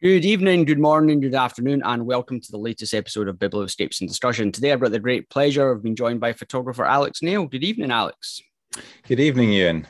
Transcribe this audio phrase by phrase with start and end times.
[0.00, 4.08] Good evening, good morning, good afternoon, and welcome to the latest episode of Biblioscapes and
[4.08, 4.52] Discussion.
[4.52, 7.46] Today, I've got the great pleasure of being joined by photographer Alex Nail.
[7.46, 8.40] Good evening, Alex.
[9.08, 9.88] Good evening, Ewan.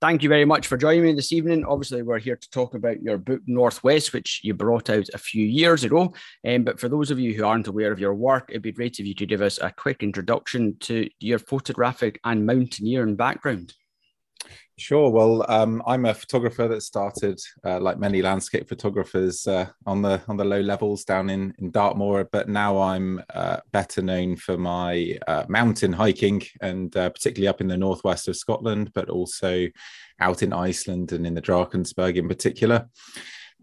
[0.00, 1.64] Thank you very much for joining me this evening.
[1.64, 5.44] Obviously, we're here to talk about your book Northwest, which you brought out a few
[5.44, 6.14] years ago.
[6.46, 9.00] Um, but for those of you who aren't aware of your work, it'd be great
[9.00, 13.74] if you could give us a quick introduction to your photographic and mountaineering background.
[14.76, 15.08] Sure.
[15.08, 20.20] Well, um, I'm a photographer that started, uh, like many landscape photographers, uh, on the
[20.26, 22.24] on the low levels down in in Dartmoor.
[22.32, 27.60] But now I'm uh, better known for my uh, mountain hiking, and uh, particularly up
[27.60, 29.68] in the northwest of Scotland, but also
[30.18, 32.88] out in Iceland and in the Drakensberg in particular.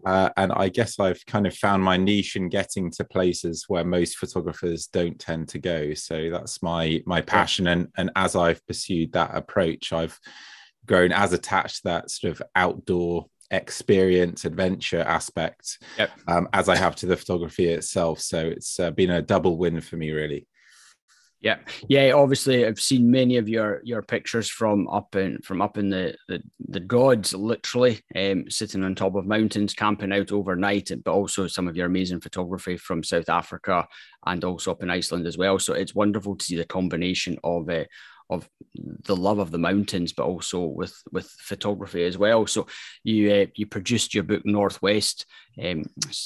[0.04, 3.84] Uh, and I guess I've kind of found my niche in getting to places where
[3.84, 5.94] most photographers don't tend to go.
[5.94, 10.18] So that's my my passion, and and as I've pursued that approach, I've
[10.86, 16.10] grown as attached to that sort of outdoor experience adventure aspect yep.
[16.26, 18.18] um, as i have to the photography itself.
[18.18, 20.46] So it's uh, been a double win for me really.
[21.42, 21.58] Yeah.
[21.88, 25.90] Yeah obviously i've seen many of your your pictures from up in from up in
[25.90, 31.12] the the, the gods literally um, sitting on top of mountains camping out overnight but
[31.12, 33.86] also some of your amazing photography from south africa
[34.26, 35.58] and also up in iceland as well.
[35.58, 37.84] So it's wonderful to see the combination of uh,
[38.32, 42.46] of the love of the mountains, but also with with photography as well.
[42.46, 42.66] So
[43.04, 45.26] you uh, you produced your book Northwest
[45.62, 45.84] um,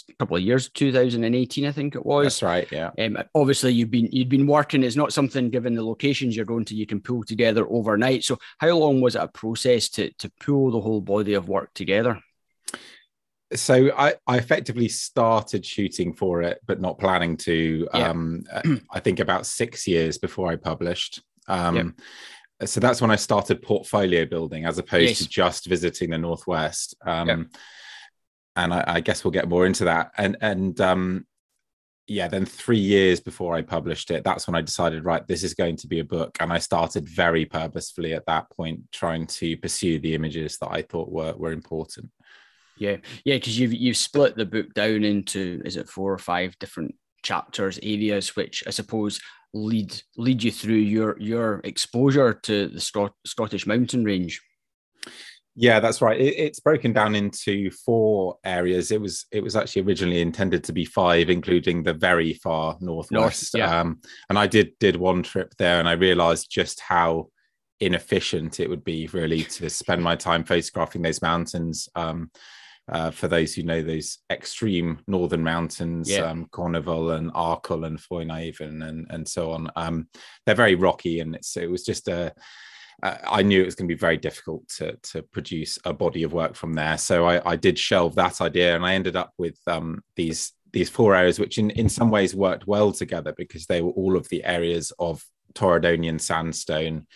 [0.08, 2.26] a couple of years, 2018, I think it was.
[2.26, 2.68] That's right.
[2.70, 2.90] Yeah.
[2.98, 4.82] Um, obviously, you've been you've been working.
[4.82, 8.24] It's not something given the locations you're going to you can pull together overnight.
[8.24, 11.74] So how long was it a process to to pull the whole body of work
[11.74, 12.20] together?
[13.54, 17.88] so I, I effectively started shooting for it, but not planning to.
[17.94, 18.10] Yeah.
[18.10, 18.44] Um,
[18.90, 21.22] I think about six years before I published.
[21.48, 22.68] Um, yep.
[22.68, 25.18] So that's when I started portfolio building as opposed yes.
[25.18, 26.94] to just visiting the Northwest.
[27.04, 27.38] Um, yep.
[28.56, 30.12] And I, I, guess we'll get more into that.
[30.16, 31.26] And, and um,
[32.06, 35.52] yeah, then three years before I published it, that's when I decided, right, this is
[35.52, 36.38] going to be a book.
[36.40, 40.80] And I started very purposefully at that point, trying to pursue the images that I
[40.82, 42.10] thought were, were important.
[42.78, 46.58] Yeah, yeah, because you've you've split the book down into is it four or five
[46.58, 46.94] different
[47.26, 49.20] chapters, areas, which I suppose
[49.52, 54.40] lead lead you through your your exposure to the Scot- Scottish mountain range.
[55.58, 56.20] Yeah, that's right.
[56.20, 58.90] It, it's broken down into four areas.
[58.90, 63.10] It was it was actually originally intended to be five, including the very far northwest.
[63.12, 63.80] North, yeah.
[63.80, 67.28] um, and I did did one trip there, and I realised just how
[67.80, 71.88] inefficient it would be really to spend my time photographing those mountains.
[71.94, 72.30] Um,
[72.88, 76.20] uh, for those who know those extreme northern mountains, yeah.
[76.20, 79.70] um, Conival and Arkle and Foinaven and and so on.
[79.76, 80.08] Um,
[80.44, 82.32] they're very rocky, and it's it was just a.
[83.02, 86.32] I knew it was going to be very difficult to to produce a body of
[86.32, 89.58] work from there, so I, I did shelve that idea, and I ended up with
[89.66, 93.82] um, these these four areas, which in in some ways worked well together because they
[93.82, 95.24] were all of the areas of
[95.54, 97.06] Torridonian sandstone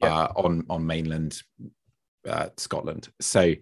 [0.00, 0.14] yeah.
[0.14, 1.42] uh, on on mainland
[2.26, 3.08] uh, Scotland.
[3.20, 3.54] So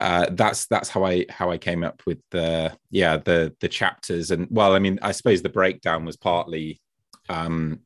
[0.00, 4.30] uh, that's that's how I how I came up with the yeah the the chapters
[4.30, 6.80] and well I mean I suppose the breakdown was partly
[7.28, 7.80] um,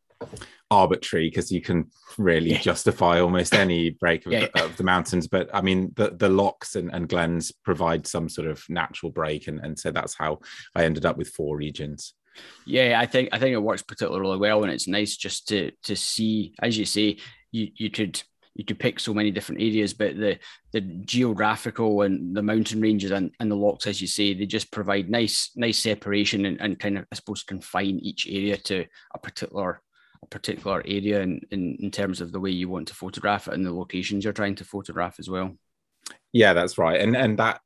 [0.70, 2.60] arbitrary because you can really yeah.
[2.60, 4.46] justify almost any break of, yeah.
[4.56, 8.46] of, the mountains but I mean the the lochs and, and glens provide some sort
[8.46, 10.40] of natural break and, and so that's how
[10.74, 12.14] I ended up with four regions.
[12.64, 15.94] Yeah, I think I think it works particularly well, and it's nice just to to
[15.94, 17.18] see, as you say,
[17.50, 18.22] you you could
[18.54, 20.38] you could pick so many different areas, but the
[20.72, 24.70] the geographical and the mountain ranges and, and the lochs, as you say, they just
[24.70, 29.18] provide nice nice separation and, and kind of I suppose confine each area to a
[29.18, 29.80] particular
[30.22, 33.54] a particular area in, in, in terms of the way you want to photograph it
[33.54, 35.56] and the locations you're trying to photograph as well.
[36.32, 37.00] Yeah, that's right.
[37.00, 37.60] And and that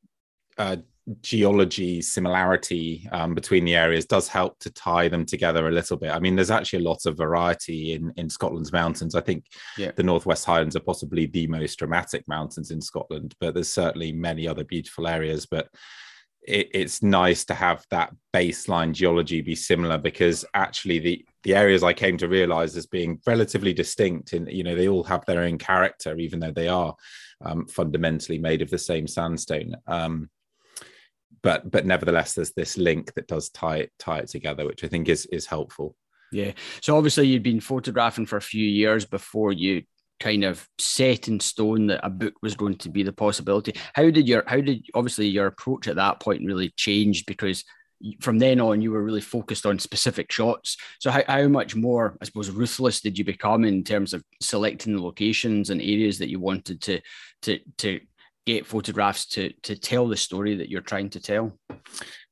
[0.57, 0.77] uh,
[1.21, 6.11] geology similarity um, between the areas does help to tie them together a little bit.
[6.11, 9.15] I mean, there's actually a lot of variety in in Scotland's mountains.
[9.15, 9.47] I think
[9.79, 9.93] yeah.
[9.95, 14.49] the Northwest Highlands are possibly the most dramatic mountains in Scotland, but there's certainly many
[14.49, 15.47] other beautiful areas.
[15.47, 15.69] But
[16.47, 21.85] it, it's nice to have that baseline geology be similar because actually the the areas
[21.85, 25.43] I came to realize as being relatively distinct and you know they all have their
[25.43, 26.95] own character even though they are
[27.45, 29.77] um, fundamentally made of the same sandstone.
[29.87, 30.31] Um,
[31.43, 34.89] but but nevertheless there's this link that does tie it tie it together which i
[34.89, 35.97] think is is helpful.
[36.33, 36.53] Yeah.
[36.83, 39.83] So obviously you'd been photographing for a few years before you
[40.19, 43.75] kind of set in stone that a book was going to be the possibility.
[43.95, 47.65] How did your how did obviously your approach at that point really change because
[48.21, 50.77] from then on you were really focused on specific shots.
[50.99, 54.97] So how, how much more i suppose ruthless did you become in terms of selecting
[54.97, 57.01] the locations and areas that you wanted to
[57.43, 58.01] to to
[58.47, 61.59] get photographs to to tell the story that you're trying to tell?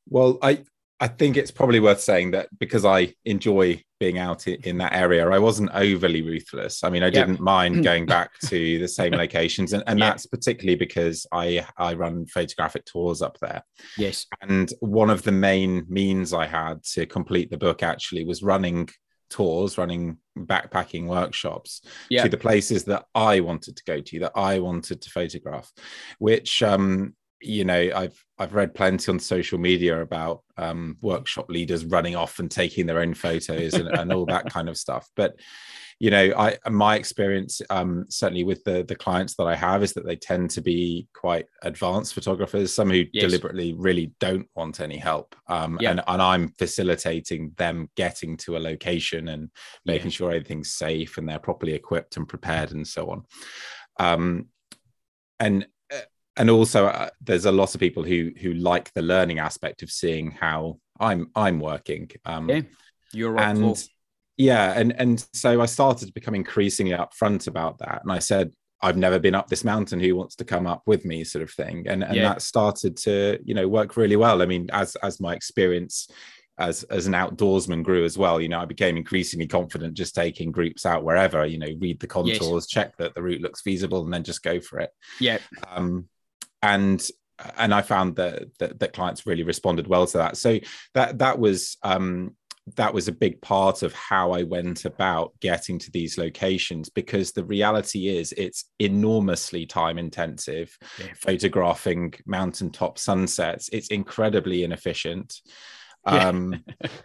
[0.08, 0.64] Well, I
[1.00, 5.28] I think it's probably worth saying that because I enjoy being out in that area,
[5.28, 6.84] I wasn't overly ruthless.
[6.84, 10.76] I mean, I didn't mind going back to the same locations, and, and that's particularly
[10.76, 13.62] because I I run photographic tours up there.
[13.98, 18.42] Yes, and one of the main means I had to complete the book actually was
[18.42, 18.88] running
[19.34, 21.82] tours, running backpacking workshops
[22.22, 25.72] to the places that I wanted to go to, that I wanted to photograph,
[26.20, 27.14] which um,
[27.44, 32.38] you know i've i've read plenty on social media about um, workshop leaders running off
[32.38, 35.34] and taking their own photos and, and all that kind of stuff but
[35.98, 39.92] you know i my experience um, certainly with the the clients that i have is
[39.92, 43.24] that they tend to be quite advanced photographers some who yes.
[43.24, 45.90] deliberately really don't want any help um, yeah.
[45.90, 49.50] and, and i'm facilitating them getting to a location and
[49.84, 50.16] making yeah.
[50.16, 53.24] sure everything's safe and they're properly equipped and prepared and so on
[54.00, 54.46] um,
[55.40, 55.66] and
[56.36, 59.90] and also uh, there's a lot of people who who like the learning aspect of
[59.90, 62.10] seeing how I'm I'm working.
[62.24, 62.62] Um, yeah,
[63.12, 63.82] you're and
[64.36, 68.52] yeah, and and so I started to become increasingly upfront about that, and I said.
[68.82, 69.98] I've never been up this mountain.
[69.98, 72.28] Who wants to come up with me, sort of thing, and and yeah.
[72.28, 74.42] that started to you know work really well.
[74.42, 76.06] I mean, as as my experience
[76.58, 80.52] as as an outdoorsman grew as well you know i became increasingly confident just taking
[80.52, 82.66] groups out wherever you know read the contours yes.
[82.68, 85.38] check that the route looks feasible and then just go for it yeah
[85.68, 86.08] um
[86.64, 87.06] and
[87.56, 90.36] and I found that, that, that clients really responded well to that.
[90.36, 90.60] So
[90.94, 92.36] that that was um,
[92.76, 97.32] that was a big part of how I went about getting to these locations because
[97.32, 100.76] the reality is it's enormously time intensive.
[100.98, 101.12] Yeah.
[101.16, 105.40] Photographing mountaintop sunsets, it's incredibly inefficient.
[106.06, 106.62] Um,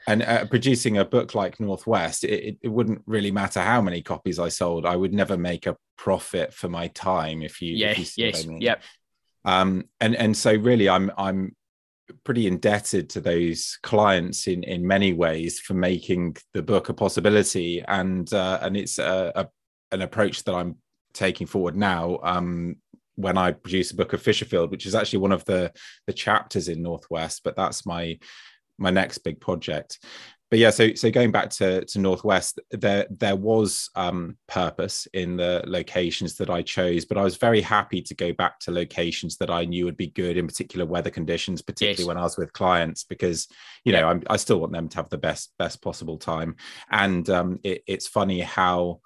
[0.08, 4.40] and uh, producing a book like Northwest, it, it, wouldn't really matter how many copies
[4.40, 4.86] I sold.
[4.86, 8.44] I would never make a profit for my time if you, yeah, if you yes,
[8.44, 8.60] I mean.
[8.60, 8.84] yep
[9.46, 11.56] um, and and so really i'm i'm
[12.24, 17.84] pretty indebted to those clients in in many ways for making the book a possibility.
[17.88, 19.48] And uh, and it's a, a,
[19.92, 20.76] an approach that i'm
[21.14, 22.76] taking forward now um,
[23.16, 25.72] when i produce a book of fisherfield which is actually one of the
[26.06, 28.18] the chapters in northwest but that's my
[28.78, 29.98] my next big project
[30.50, 35.38] but yeah, so so going back to to Northwest, there there was um, purpose in
[35.38, 39.38] the locations that I chose, but I was very happy to go back to locations
[39.38, 42.08] that I knew would be good in particular weather conditions, particularly yes.
[42.08, 43.48] when I was with clients, because
[43.84, 46.56] you know I'm, i still want them to have the best best possible time.
[46.90, 49.02] And um, it, it's funny how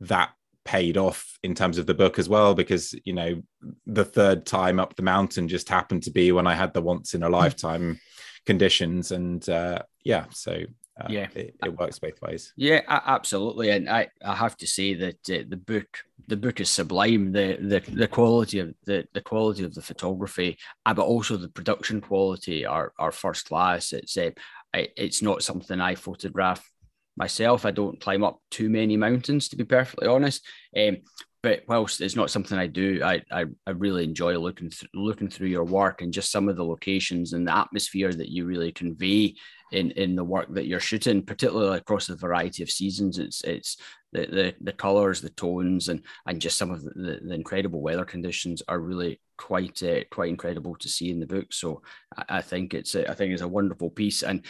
[0.00, 0.30] that
[0.64, 3.40] paid off in terms of the book as well because you know
[3.86, 7.14] the third time up the mountain just happened to be when i had the once
[7.14, 7.98] in a lifetime
[8.44, 10.58] conditions and uh, yeah so
[11.00, 12.52] uh, yeah, it, it, works both ways.
[12.56, 13.70] Yeah, absolutely.
[13.70, 15.86] And I, I have to say that uh, the book
[16.26, 17.32] the book is sublime.
[17.32, 21.48] The the, the quality of the, the quality of the photography, uh, but also the
[21.48, 23.92] production quality are are first class.
[23.92, 24.30] It's uh,
[24.74, 26.68] it's not something I photograph
[27.16, 27.64] myself.
[27.64, 30.44] I don't climb up too many mountains, to be perfectly honest.
[30.76, 30.98] Um,
[31.42, 35.28] but whilst it's not something I do, I I, I really enjoy looking th- looking
[35.28, 38.72] through your work and just some of the locations and the atmosphere that you really
[38.72, 39.36] convey
[39.72, 43.18] in in the work that you're shooting, particularly across the variety of seasons.
[43.18, 43.76] It's it's
[44.12, 48.04] the the, the colors, the tones, and and just some of the, the, incredible weather
[48.04, 51.52] conditions are really quite uh, quite incredible to see in the book.
[51.52, 51.82] So
[52.16, 54.44] I, I think it's a, I think it's a wonderful piece, and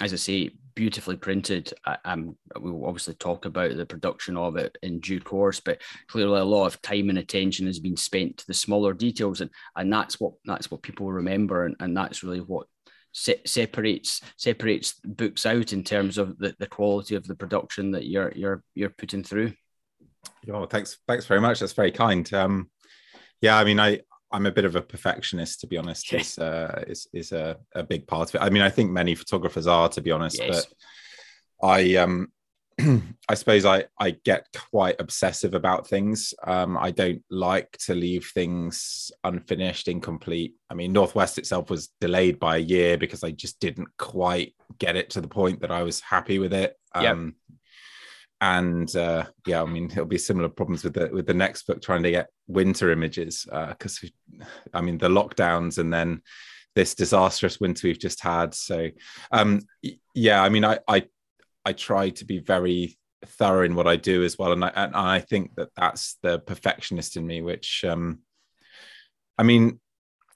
[0.00, 1.72] as I say, beautifully printed.
[1.86, 6.40] I, am we'll obviously talk about the production of it in due course, but clearly
[6.40, 9.92] a lot of time and attention has been spent to the smaller details, and and
[9.92, 12.66] that's what that's what people remember, and, and that's really what
[13.12, 18.06] se- separates separates books out in terms of the, the quality of the production that
[18.06, 19.52] you're you're you're putting through.
[20.52, 21.60] Oh, thanks, thanks very much.
[21.60, 22.30] That's very kind.
[22.34, 22.70] Um,
[23.40, 24.00] yeah, I mean, I
[24.32, 26.12] I'm a bit of a perfectionist, to be honest.
[26.12, 28.44] Is uh, is is a, a big part of it.
[28.44, 30.38] I mean, I think many photographers are, to be honest.
[30.40, 30.66] Yes.
[31.60, 32.28] But I um
[33.28, 36.34] I suppose I I get quite obsessive about things.
[36.46, 40.54] Um, I don't like to leave things unfinished, incomplete.
[40.68, 44.96] I mean, Northwest itself was delayed by a year because I just didn't quite get
[44.96, 46.74] it to the point that I was happy with it.
[46.94, 47.56] Um, yep.
[48.42, 51.82] And uh, yeah, I mean, it'll be similar problems with the with the next book
[51.82, 56.22] trying to get winter images because uh, I mean the lockdowns and then
[56.74, 58.54] this disastrous winter we've just had.
[58.54, 58.88] So
[59.32, 59.60] um,
[60.14, 61.04] yeah, I mean, I I
[61.64, 64.94] I try to be very thorough in what I do as well, and I and
[64.94, 68.20] I think that that's the perfectionist in me, which um,
[69.38, 69.80] I mean,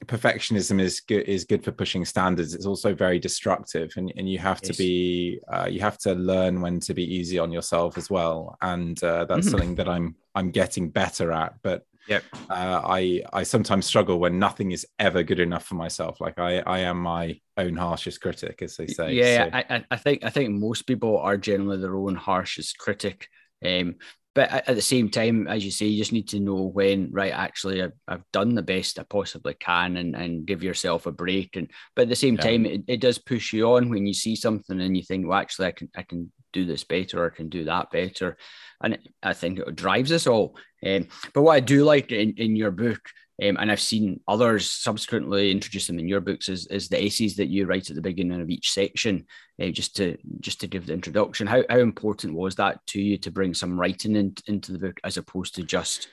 [0.06, 2.54] perfectionism is good is good for pushing standards.
[2.54, 4.72] It's also very destructive, and and you have yes.
[4.72, 8.56] to be uh, you have to learn when to be easy on yourself as well,
[8.60, 9.50] and uh, that's mm-hmm.
[9.50, 12.24] something that I'm I'm getting better at, but Yep.
[12.50, 16.20] Uh, I I sometimes struggle when nothing is ever good enough for myself.
[16.20, 19.12] Like I I am my own harshest critic, as they say.
[19.12, 19.50] Yeah, so.
[19.70, 23.28] I I think I think most people are generally their own harshest critic.
[23.64, 23.96] Um,
[24.34, 27.32] but at the same time, as you say, you just need to know when, right,
[27.32, 31.54] actually, I've, I've done the best I possibly can and, and give yourself a break.
[31.54, 32.42] And but at the same yeah.
[32.42, 35.38] time, it, it does push you on when you see something and you think, well,
[35.38, 38.38] actually, I can I can do this better or can do that better.
[38.82, 40.56] And I think it drives us all.
[40.84, 43.00] Um, but what I do like in, in your book
[43.42, 47.34] um, and I've seen others subsequently introduce them in your books is, is the essays
[47.36, 49.26] that you write at the beginning of each section,
[49.60, 51.48] uh, just to just to give the introduction.
[51.48, 55.00] How, how important was that to you to bring some writing in, into the book
[55.02, 56.08] as opposed to just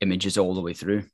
[0.00, 1.04] images all the way through?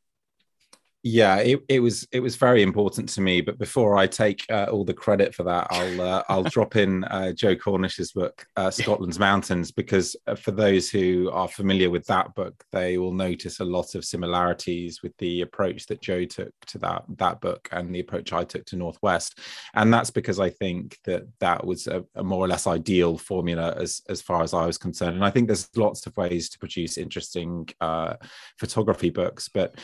[1.03, 4.67] Yeah it, it was it was very important to me but before i take uh,
[4.71, 8.71] all the credit for that i'll uh, i'll drop in uh, joe cornish's book uh,
[8.71, 13.61] scotland's mountains because uh, for those who are familiar with that book they will notice
[13.61, 17.95] a lot of similarities with the approach that joe took to that that book and
[17.95, 19.39] the approach i took to northwest.
[19.75, 23.75] And that's because i think that that was a, a more or less ideal formula
[23.77, 25.17] as as far as i was concerned.
[25.17, 28.15] And i think there's lots of ways to produce interesting uh,
[28.59, 29.79] photography books but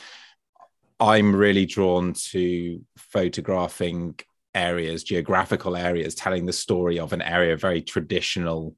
[1.00, 4.18] I'm really drawn to photographing
[4.54, 8.74] areas, geographical areas, telling the story of an area, very traditional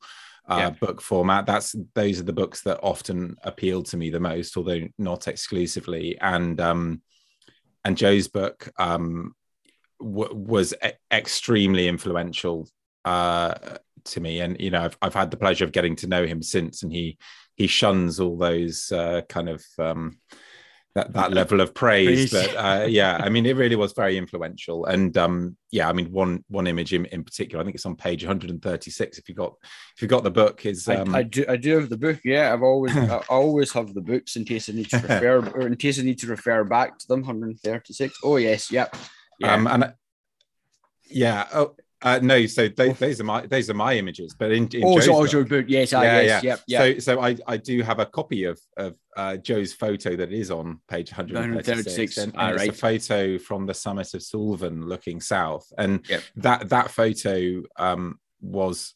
[0.48, 0.70] uh, yeah.
[0.70, 1.46] book format.
[1.46, 6.18] That's those are the books that often appeal to me the most, although not exclusively.
[6.20, 7.02] And um,
[7.84, 9.34] and Joe's book um,
[10.00, 12.68] w- was e- extremely influential
[13.04, 13.54] uh,
[14.04, 14.40] to me.
[14.40, 16.92] And you know, I've I've had the pleasure of getting to know him since, and
[16.92, 17.16] he
[17.54, 20.18] he shuns all those uh, kind of um,
[20.94, 24.86] that that level of praise, but uh, yeah i mean it really was very influential.
[24.86, 27.94] And um yeah i mean one one image in, in particular i think it's on
[27.94, 29.54] page 136 if you got
[29.94, 31.14] if you got the book is um...
[31.14, 32.52] I, I, do i do have the book yeah.
[32.52, 35.76] I've always i always have the books in case i need to refer or in
[35.76, 38.96] case i need to refer back to them 136 oh yes yep.
[39.38, 39.54] Yeah.
[39.54, 39.94] um and
[41.08, 44.68] yeah oh uh, no, so they, those are my those are my images, but in,
[44.68, 46.50] in oh, Joe's so, book, yes, yeah, yes, yeah.
[46.50, 46.80] Yep, yep.
[46.80, 50.50] So, so I, I do have a copy of of uh, Joe's photo that is
[50.50, 55.70] on page 136, and, and it's a photo from the summit of Suilven looking south,
[55.76, 56.22] and yep.
[56.36, 58.94] that that photo um, was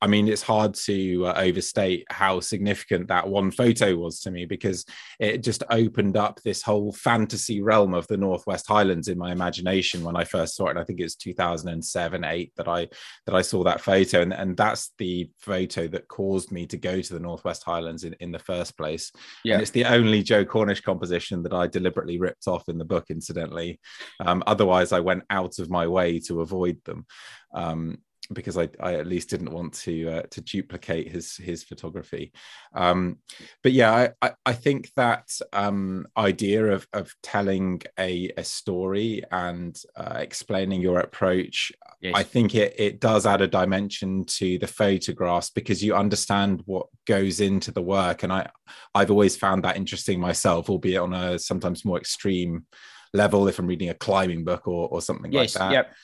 [0.00, 4.44] I mean, it's hard to uh, overstate how significant that one photo was to me
[4.44, 4.84] because
[5.18, 10.04] it just opened up this whole fantasy realm of the Northwest Highlands in my imagination
[10.04, 10.70] when I first saw it.
[10.70, 12.88] And I think it was 2007, eight that I
[13.26, 17.00] that I saw that photo, and, and that's the photo that caused me to go
[17.00, 19.10] to the Northwest Highlands in, in the first place.
[19.44, 22.84] Yeah, and it's the only Joe Cornish composition that I deliberately ripped off in the
[22.84, 23.80] book, incidentally.
[24.20, 27.06] Um, otherwise, I went out of my way to avoid them.
[27.54, 27.98] Um,
[28.32, 32.32] because I, I at least didn't want to uh, to duplicate his his photography.
[32.74, 33.18] Um,
[33.62, 39.76] but yeah, I, I, think that um, idea of of telling a, a story and
[39.96, 42.14] uh, explaining your approach, yes.
[42.16, 46.86] I think it it does add a dimension to the photographs because you understand what
[47.06, 48.50] goes into the work, and I
[48.94, 52.66] I've always found that interesting myself, albeit on a sometimes more extreme
[53.12, 55.72] level if I'm reading a climbing book or or something yes, like that.
[55.72, 55.94] Yep.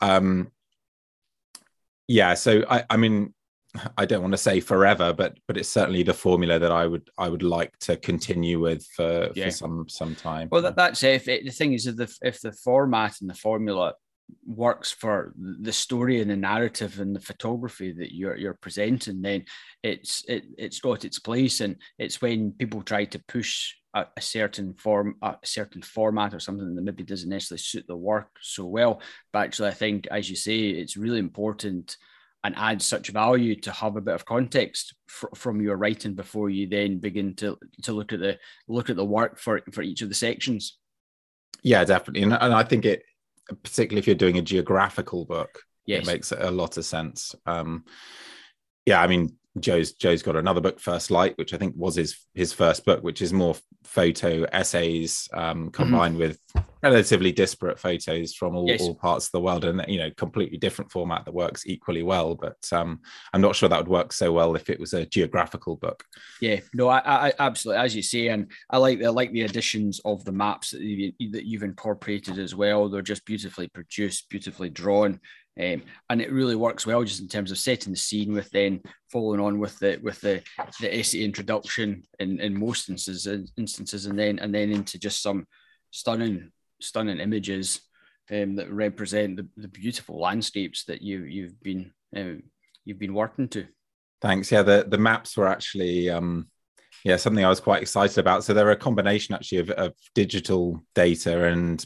[0.00, 0.50] Um,
[2.08, 3.32] yeah so i i mean
[3.96, 7.08] i don't want to say forever but but it's certainly the formula that i would
[7.18, 9.46] i would like to continue with for, yeah.
[9.46, 11.14] for some some time well that, that's it.
[11.14, 13.94] if it, the thing is if the if the format and the formula
[14.46, 19.44] works for the story and the narrative and the photography that you're you're presenting then
[19.82, 24.20] it's it, it's got its place and it's when people try to push a, a,
[24.20, 28.66] certain form, a certain format, or something that maybe doesn't necessarily suit the work so
[28.66, 29.00] well.
[29.32, 31.96] But actually, I think, as you say, it's really important
[32.44, 36.50] and adds such value to have a bit of context fr- from your writing before
[36.50, 40.02] you then begin to to look at the look at the work for for each
[40.02, 40.78] of the sections.
[41.62, 43.02] Yeah, definitely, and, and I think it,
[43.62, 46.02] particularly if you're doing a geographical book, yes.
[46.02, 47.34] it makes a lot of sense.
[47.46, 47.84] Um,
[48.84, 52.16] yeah, I mean, Joe's Joe's got another book, First Light, which I think was his
[52.34, 55.68] his first book, which is more photo essays um, mm-hmm.
[55.68, 56.28] combined mm-hmm.
[56.28, 56.40] with
[56.82, 58.82] relatively disparate photos from all, yes.
[58.82, 62.34] all, parts of the world, and you know, completely different format that works equally well.
[62.34, 63.00] But um,
[63.32, 66.04] I'm not sure that would work so well if it was a geographical book.
[66.40, 69.42] Yeah, no, I, I absolutely, as you say, and I like the I like the
[69.42, 72.88] additions of the maps that, you, that you've incorporated as well.
[72.88, 75.20] They're just beautifully produced, beautifully drawn.
[75.60, 78.80] Um, and it really works well just in terms of setting the scene with then
[79.12, 80.42] following on with the with the
[80.80, 85.46] the essay introduction in, in most instances instances and then and then into just some
[85.92, 87.82] stunning stunning images
[88.32, 92.40] um, that represent the, the beautiful landscapes that you you've been uh,
[92.84, 93.66] you've been working to.
[94.20, 94.50] Thanks.
[94.50, 96.48] Yeah, the the maps were actually um,
[97.04, 98.44] yeah, something I was quite excited about.
[98.44, 101.84] So they're a combination actually of, of digital data and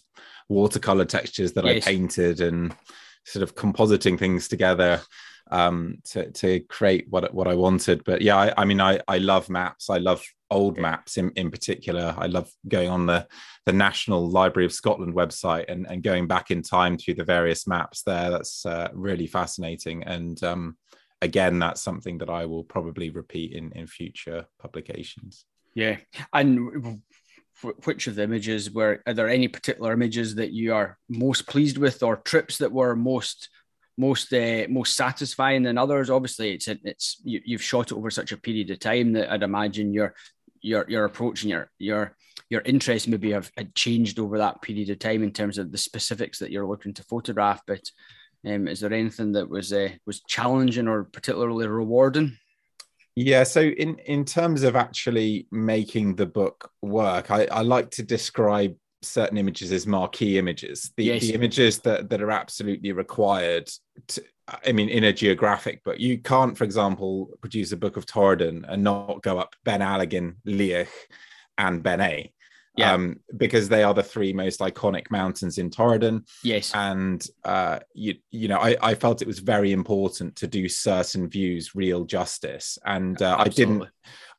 [0.49, 1.87] watercolor textures that yes.
[1.87, 2.75] I painted and
[3.29, 5.01] sort of compositing things together
[5.51, 8.05] um, to to create what what I wanted.
[8.05, 9.91] But yeah, I, I mean, I I love maps.
[9.91, 12.15] I love old maps in, in particular.
[12.17, 13.27] I love going on the
[13.67, 17.67] the National Library of Scotland website and, and going back in time through the various
[17.67, 18.31] maps there.
[18.31, 20.05] That's uh, really fascinating.
[20.05, 20.79] And um,
[21.21, 25.45] again, that's something that I will probably repeat in in future publications.
[25.75, 25.99] Yeah,
[26.33, 27.03] and
[27.85, 31.79] which of the images were are there any particular images that you are most pleased
[31.79, 33.49] with or trips that were most
[33.97, 36.11] most uh, most satisfying than others?
[36.11, 39.43] Obviously it's it's you, you've shot it over such a period of time that i'd
[39.43, 40.15] imagine your
[40.61, 42.17] your your approach and your your
[42.51, 45.79] your interest maybe have had changed over that period of time in terms of the
[45.79, 47.61] specifics that you're looking to photograph.
[47.67, 47.91] But
[48.47, 52.39] um, is there anything that was uh, was challenging or particularly rewarding
[53.21, 58.05] yeah, so in in terms of actually making the book work, I, I like to
[58.05, 60.93] describe certain images as marquee images.
[60.97, 61.23] The, yes.
[61.23, 63.71] the images that, that are absolutely required
[64.09, 64.25] to,
[64.65, 68.65] I mean, in a geographic book, you can't, for example, produce a book of Torridon
[68.69, 70.89] and not go up Ben Alligin, Liathach,
[71.59, 72.31] and Ben Eighe
[72.79, 72.93] yeah.
[72.93, 76.27] um, because they are the three most iconic mountains in Torridon.
[76.43, 80.69] Yes, and uh, you you know I, I felt it was very important to do
[80.69, 83.85] certain views real justice, and uh, I didn't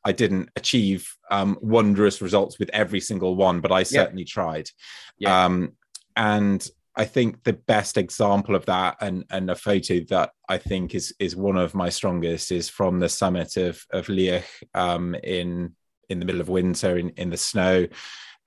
[0.04, 4.32] I didn't achieve um, wondrous results with every single one, but I certainly yeah.
[4.32, 4.70] tried.
[5.18, 5.44] Yeah.
[5.44, 5.72] Um,
[6.16, 6.66] and
[6.96, 11.14] I think the best example of that, and and a photo that I think is
[11.18, 14.44] is one of my strongest, is from the summit of of Liathach
[14.74, 15.74] um, in
[16.08, 17.86] in the middle of winter in in the snow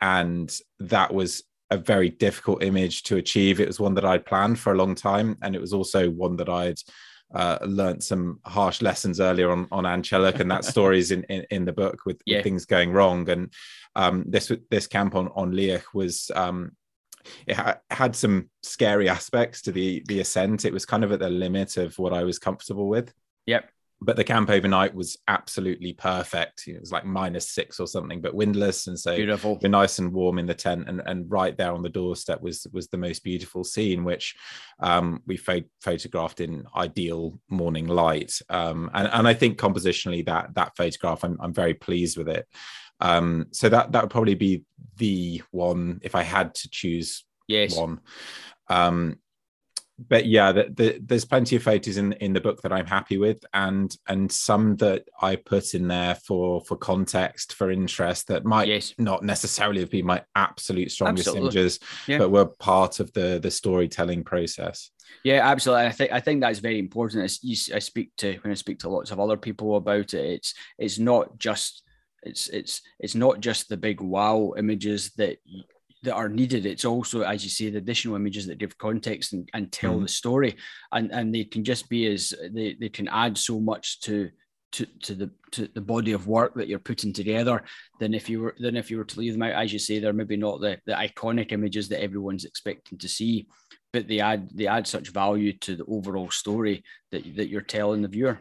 [0.04, 3.62] and that was a very difficult image to achieve.
[3.62, 6.36] It was one that I'd planned for a long time, and it was also one
[6.36, 6.78] that I'd
[7.34, 11.24] uh, learned some harsh lessons earlier on on An Teallach, and that story is in,
[11.24, 12.38] in, in the book with, yeah.
[12.38, 13.30] with, things going wrong.
[13.30, 13.54] And
[13.96, 16.74] um, this this camp on on Liathach was um,
[17.48, 20.66] it ha- had some scary aspects to the the ascent.
[20.66, 23.14] It was kind of at the limit of what I was comfortable with.
[23.48, 23.73] Yep
[24.04, 26.68] but the camp overnight was absolutely perfect.
[26.68, 29.60] It was like minus six or something, but windless, and so beautiful.
[29.62, 32.68] We're nice and warm in the tent, and and right there on the doorstep was
[32.72, 34.36] was the most beautiful scene, which
[34.80, 38.40] um, we pho- photographed in ideal morning light.
[38.50, 42.48] Um, and and I think compositionally that that photograph, I'm I'm very pleased with it.
[43.00, 44.64] Um, so that that would probably be
[44.98, 47.76] the one if I had to choose yes.
[47.78, 48.00] one.
[48.70, 49.20] Um,
[50.08, 53.18] but yeah, the, the, there's plenty of photos in in the book that I'm happy
[53.18, 58.46] with, and and some that I put in there for for context, for interest, that
[58.46, 58.94] might yes.
[58.98, 61.48] not necessarily have been my absolute strongest absolutely.
[61.48, 62.18] images, yeah.
[62.18, 64.92] but were part of the the storytelling process.
[65.24, 65.86] Yeah, absolutely.
[65.86, 67.24] I think I think that's very important.
[67.24, 70.26] As you, I speak to when I speak to lots of other people about it,
[70.26, 71.84] it's it's not just
[72.24, 75.38] it's it's it's not just the big wow images that
[76.04, 76.66] that are needed.
[76.66, 80.04] It's also, as you say, the additional images that give context and, and tell mm-hmm.
[80.04, 80.56] the story,
[80.92, 84.30] and and they can just be as they, they can add so much to
[84.74, 87.64] to, to the to the body of work that you're putting together
[88.00, 89.54] than if you were than if you were to leave them out.
[89.54, 93.48] As you say, they're maybe not the the iconic images that everyone's expecting to see,
[93.94, 98.02] but they add they add such value to the overall story that that you're telling
[98.02, 98.40] the viewer.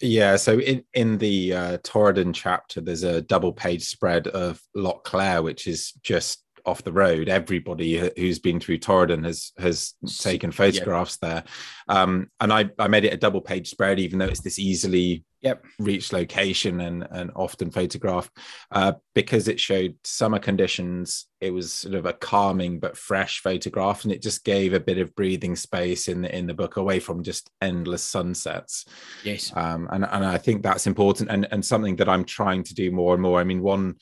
[0.00, 5.04] Yeah, so in in the uh, Torridon chapter, there's a double page spread of Loch
[5.04, 7.28] Clair, which is just off the road.
[7.28, 11.30] Everybody who's been through Torridon has has taken photographs yep.
[11.30, 14.58] there, um, and I I made it a double page spread, even though it's this
[14.58, 15.64] easily yep.
[15.78, 18.30] reached location and and often photographed,
[18.72, 21.26] uh, because it showed summer conditions.
[21.40, 24.98] It was sort of a calming but fresh photograph, and it just gave a bit
[24.98, 28.86] of breathing space in the in the book away from just endless sunsets.
[29.22, 32.74] Yes, um, and and I think that's important and and something that I'm trying to
[32.74, 33.40] do more and more.
[33.40, 33.96] I mean, one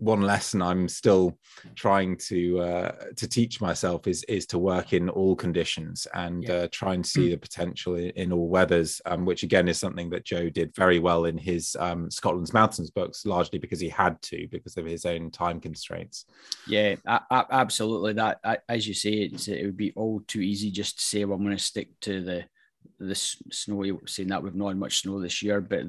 [0.00, 1.38] one lesson I'm still
[1.74, 6.52] trying to uh, to teach myself is is to work in all conditions and yeah.
[6.54, 7.30] uh, try and see mm.
[7.32, 10.98] the potential in, in all weathers, um, which again is something that Joe did very
[10.98, 15.04] well in his um, Scotland's Mountains books, largely because he had to because of his
[15.04, 16.24] own time constraints.
[16.66, 16.96] Yeah,
[17.30, 18.14] absolutely.
[18.14, 21.44] That as you say, it would be all too easy just to say, "Well, I'm
[21.44, 22.44] going to stick to the."
[23.02, 25.84] This snowy saying that we've not had much snow this year but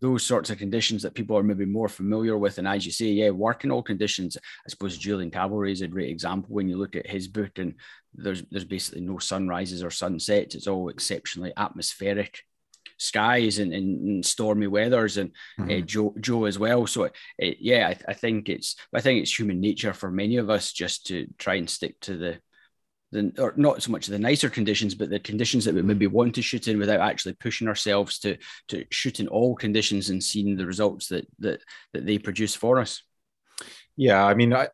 [0.00, 3.06] those sorts of conditions that people are maybe more familiar with and as you say
[3.06, 6.96] yeah working all conditions i suppose Julian Calverley is a great example when you look
[6.96, 7.74] at his book and
[8.14, 12.42] there's there's basically no sunrises or sunsets it's all exceptionally atmospheric
[12.98, 15.82] skies and, and, stormy weathers and mm-hmm.
[15.82, 19.38] uh, joe joe as well so it, yeah I, I think it's i think it's
[19.38, 22.38] human nature for many of us just to try and stick to the
[23.12, 26.34] the or not so much the nicer conditions, but the conditions that we maybe want
[26.34, 28.36] to shoot in without actually pushing ourselves to
[28.68, 31.60] to shoot in all conditions and seeing the results that that
[31.92, 33.02] that they produce for us.
[33.96, 34.68] Yeah, I mean, I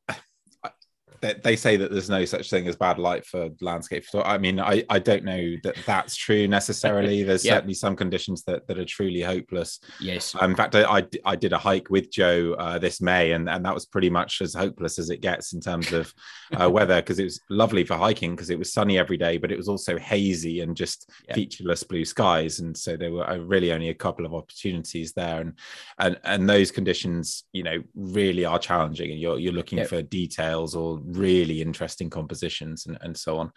[1.23, 4.05] they say that there's no such thing as bad light for landscape.
[4.05, 7.23] So, I mean, I, I don't know that that's true necessarily.
[7.33, 7.55] There's yeah.
[7.55, 9.79] certainly some conditions that, that are truly hopeless.
[10.01, 10.35] Yes.
[10.43, 13.65] in fact, I, I, I, did a hike with Joe uh, this May, and, and
[13.65, 16.13] that was pretty much as hopeless as it gets in terms of
[16.61, 19.53] uh, weather because it was lovely for hiking because it was sunny every day, but
[19.53, 21.35] it was also hazy and just yeah.
[21.35, 22.59] featureless blue skies.
[22.59, 25.41] And so there were uh, really only a couple of opportunities there.
[25.41, 25.55] And
[26.01, 29.13] and and those conditions, you know, really are challenging.
[29.13, 29.85] And you're you're looking yeah.
[29.85, 33.53] for details or really interesting compositions and, and so on.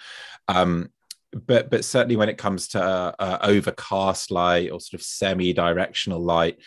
[0.47, 0.89] Um,
[1.33, 6.59] but but certainly when it comes to uh, overcast light or sort of semi-directional light,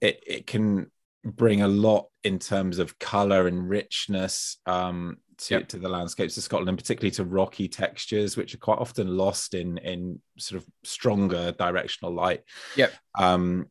[0.00, 0.90] it, it can
[1.24, 5.68] bring a lot in terms of color and richness um, to, yep.
[5.68, 9.78] to the landscapes of Scotland, particularly to rocky textures, which are quite often lost in
[9.78, 12.42] in sort of stronger directional light.
[12.76, 12.92] Yep.
[13.18, 13.70] Um,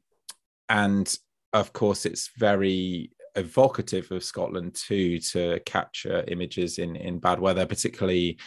[0.70, 1.18] and
[1.54, 7.66] of course, it's very evocative of Scotland too to capture images in in bad weather,
[7.66, 8.38] particularly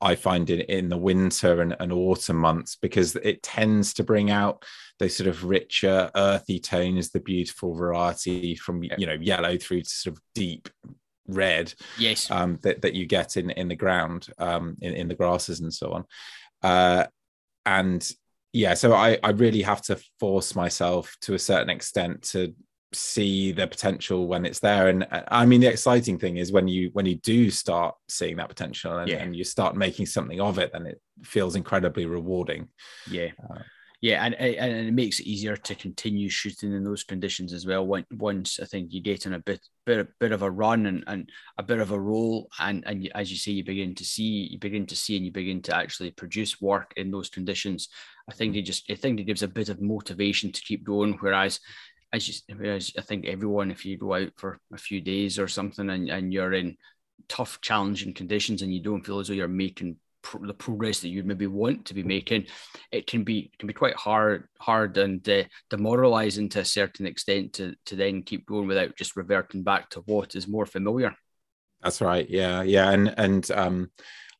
[0.00, 4.30] I find in in the winter and, and autumn months because it tends to bring
[4.30, 4.64] out
[4.98, 9.88] those sort of richer earthy tones, the beautiful variety from you know yellow through to
[9.88, 10.68] sort of deep
[11.26, 12.30] red yes.
[12.30, 15.72] um, that, that you get in in the ground um, in, in the grasses and
[15.72, 16.04] so on.
[16.62, 17.06] Uh,
[17.66, 18.10] and
[18.52, 22.54] yeah so I, I really have to force myself to a certain extent to
[22.94, 24.88] see the potential when it's there.
[24.88, 28.36] And uh, i mean the exciting thing is when you when you do start seeing
[28.36, 29.22] that potential and, yeah.
[29.22, 32.68] and you start making something of it then it feels incredibly rewarding.
[33.10, 33.30] Yeah.
[33.50, 33.60] Uh,
[34.04, 37.86] yeah and, and it makes it easier to continue shooting in those conditions as well
[38.10, 41.30] once i think you get in a bit bit, bit of a run and, and
[41.56, 44.58] a bit of a roll and and as you say you begin to see you
[44.58, 47.88] begin to see and you begin to actually produce work in those conditions.
[48.28, 51.14] I think it just i think it gives a bit of motivation to keep going
[51.20, 51.60] whereas
[52.14, 55.48] as you, as I think everyone, if you go out for a few days or
[55.48, 56.76] something and, and you're in
[57.28, 61.08] tough, challenging conditions and you don't feel as though you're making pro- the progress that
[61.08, 62.46] you maybe want to be making,
[62.92, 67.06] it can be it can be quite hard, hard and uh, demoralizing to a certain
[67.06, 71.14] extent to to then keep going without just reverting back to what is more familiar.
[71.82, 72.28] That's right.
[72.30, 73.90] Yeah, yeah, and and um,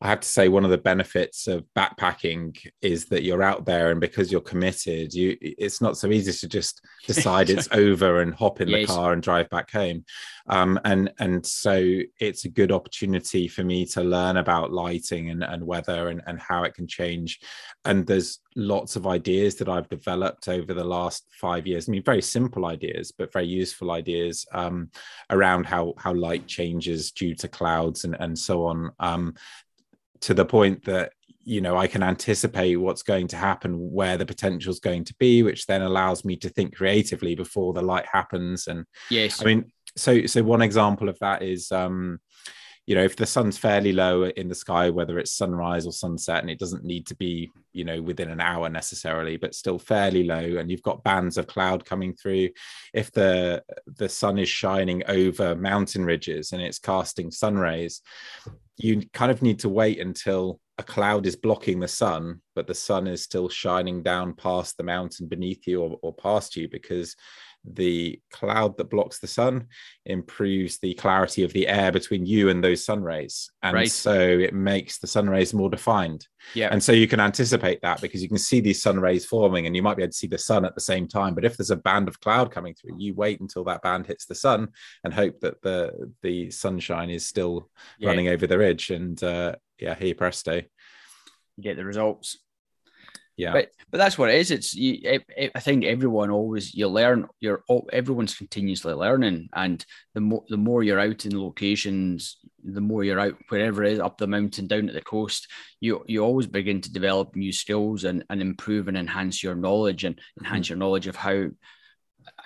[0.01, 3.91] I have to say one of the benefits of backpacking is that you're out there,
[3.91, 8.33] and because you're committed, you it's not so easy to just decide it's over and
[8.33, 8.87] hop in yes.
[8.87, 10.05] the car and drive back home.
[10.47, 15.43] Um, and and so it's a good opportunity for me to learn about lighting and,
[15.43, 17.39] and weather and, and how it can change.
[17.83, 21.89] And there's lots of ideas that I've developed over the last five years.
[21.89, 24.91] I mean, very simple ideas, but very useful ideas um,
[25.29, 28.91] around how how light changes due to clouds and and so on.
[28.99, 29.35] Um,
[30.21, 34.25] to the point that you know i can anticipate what's going to happen where the
[34.25, 38.05] potential is going to be which then allows me to think creatively before the light
[38.11, 38.67] happens.
[38.67, 39.41] And yes.
[39.41, 42.19] I mean so so one example of that is um
[42.85, 46.41] you know if the sun's fairly low in the sky whether it's sunrise or sunset
[46.41, 50.23] and it doesn't need to be you know within an hour necessarily but still fairly
[50.23, 52.49] low and you've got bands of cloud coming through
[52.93, 53.63] if the
[53.97, 58.01] the sun is shining over mountain ridges and it's casting sun rays
[58.77, 62.73] you kind of need to wait until a cloud is blocking the sun, but the
[62.73, 67.15] sun is still shining down past the mountain beneath you or, or past you because
[67.73, 69.67] the cloud that blocks the sun
[70.05, 73.49] improves the clarity of the air between you and those sun rays.
[73.63, 73.91] And right.
[73.91, 76.27] so it makes the sun rays more defined.
[76.53, 76.69] Yeah.
[76.71, 79.75] And so you can anticipate that because you can see these sun rays forming and
[79.75, 81.33] you might be able to see the sun at the same time.
[81.33, 84.25] But if there's a band of cloud coming through you wait until that band hits
[84.25, 84.69] the sun
[85.03, 88.09] and hope that the the sunshine is still yeah.
[88.09, 88.89] running over the ridge.
[88.89, 90.61] And uh yeah hey presto
[91.57, 92.37] you get the results
[93.37, 93.51] yeah.
[93.51, 94.51] But but that's what it is.
[94.51, 99.49] It's you, it, it, i think everyone always you learn you're everyone's continuously learning.
[99.53, 103.93] And the more the more you're out in locations the more you're out wherever it
[103.93, 105.47] is up the mountain down at the coast
[105.79, 110.03] you you always begin to develop new skills and, and improve and enhance your knowledge
[110.03, 110.71] and enhance mm-hmm.
[110.71, 111.45] your knowledge of how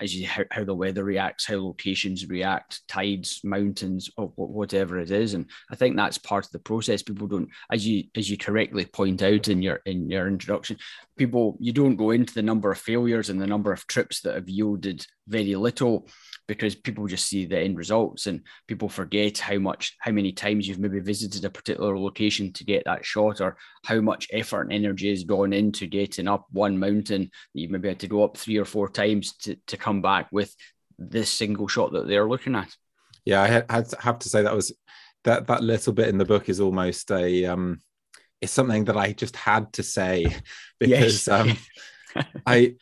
[0.00, 5.10] as you how, how, the weather reacts, how locations react, tides, mountains, or whatever it
[5.10, 5.34] is.
[5.34, 7.02] And I think that's part of the process.
[7.02, 10.78] People don't, as you as you correctly point out in your in your introduction,
[11.16, 14.34] people you don't go into the number of failures and the number of trips that
[14.34, 16.08] have yielded very little
[16.50, 20.66] because people just see the end results and people forget how much how many times
[20.66, 24.72] you've maybe visited a particular location to get that shot or how much effort and
[24.72, 28.36] energy has gone into getting up one mountain that you maybe had to go up
[28.36, 30.52] three or four times to, to come back with
[30.98, 32.74] this single shot that they're looking at
[33.24, 34.72] yeah i had, have to say that was
[35.22, 37.80] that that little bit in the book is almost a um
[38.40, 40.24] is something that I just had to say
[40.80, 41.28] because yes.
[41.28, 41.56] um,
[42.46, 42.74] I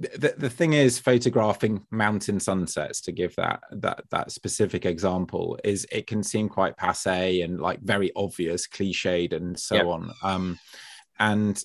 [0.00, 5.86] the, the thing is photographing mountain sunsets to give that that that specific example is
[5.92, 9.86] it can seem quite passe and like very obvious cliched and so yep.
[9.86, 10.10] on.
[10.22, 10.58] Um
[11.18, 11.62] and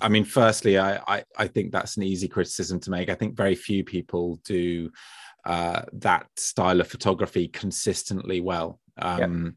[0.00, 3.08] i mean firstly I, I i think that's an easy criticism to make.
[3.08, 4.90] I think very few people do
[5.46, 8.80] uh that style of photography consistently well.
[8.98, 9.54] Um yep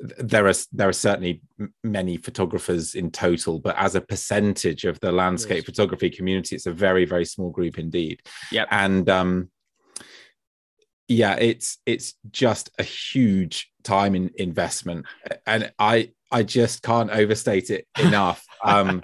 [0.00, 1.40] there are there are certainly
[1.82, 5.64] many photographers in total, but as a percentage of the landscape yes.
[5.64, 8.20] photography community, it's a very very small group indeed.
[8.50, 9.50] Yeah, and um,
[11.08, 15.06] yeah, it's it's just a huge time in investment,
[15.46, 18.44] and I I just can't overstate it enough.
[18.64, 19.02] um,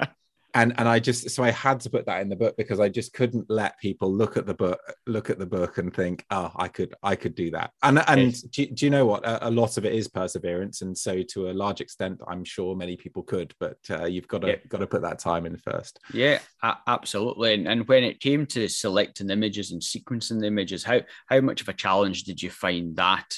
[0.54, 2.88] and and I just so I had to put that in the book because I
[2.88, 6.50] just couldn't let people look at the book look at the book and think oh
[6.56, 7.72] I could I could do that.
[7.82, 9.24] And and do, do, you know what?
[9.24, 12.74] A, a, lot of it is perseverance and so to a large extent I'm sure
[12.74, 14.56] many people could but uh, you've got to yeah.
[14.68, 16.00] got to put that time in first.
[16.12, 16.38] Yeah
[16.86, 17.54] absolutely.
[17.54, 21.60] And, and when it came to selecting images and sequencing the images how how much
[21.60, 23.36] of a challenge did you find that?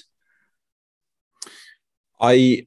[2.21, 2.67] I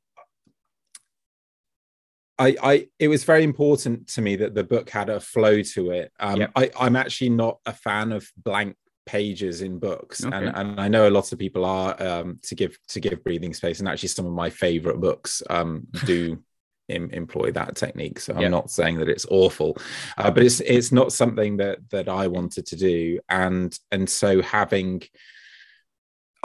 [2.37, 5.91] I, I, it was very important to me that the book had a flow to
[5.91, 6.11] it.
[6.19, 6.51] Um, yep.
[6.55, 10.35] I, I'm actually not a fan of blank pages in books, okay.
[10.35, 13.53] and, and I know a lot of people are um, to give to give breathing
[13.53, 13.79] space.
[13.79, 16.43] And actually, some of my favorite books um, do
[16.89, 18.19] em, employ that technique.
[18.19, 18.51] So I'm yep.
[18.51, 19.77] not saying that it's awful,
[20.17, 23.19] uh, but it's it's not something that that I wanted to do.
[23.29, 25.03] And and so having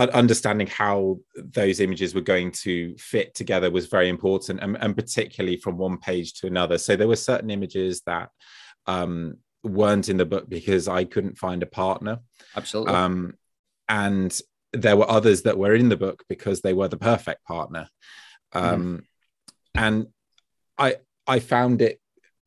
[0.08, 5.56] understanding how those images were going to fit together was very important and, and, particularly
[5.56, 6.78] from one page to another.
[6.78, 8.30] So there were certain images that
[8.86, 12.18] um, weren't in the book because i couldn't find a partner.
[12.56, 12.94] Absolutely.
[12.94, 13.34] Um,
[13.88, 14.40] and
[14.72, 17.88] there were others that were in the book because they were the perfect partner.
[18.52, 19.04] Um,
[19.76, 19.80] mm.
[19.80, 20.06] and
[20.76, 20.96] i
[21.28, 22.00] i found it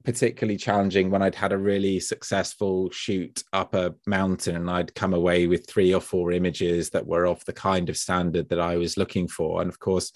[0.04, 5.14] particularly challenging when I'd had a really successful shoot up a mountain and I'd come
[5.14, 8.76] away with three or four images that were of the kind of standard that I
[8.76, 9.62] was looking for.
[9.62, 10.12] And of course,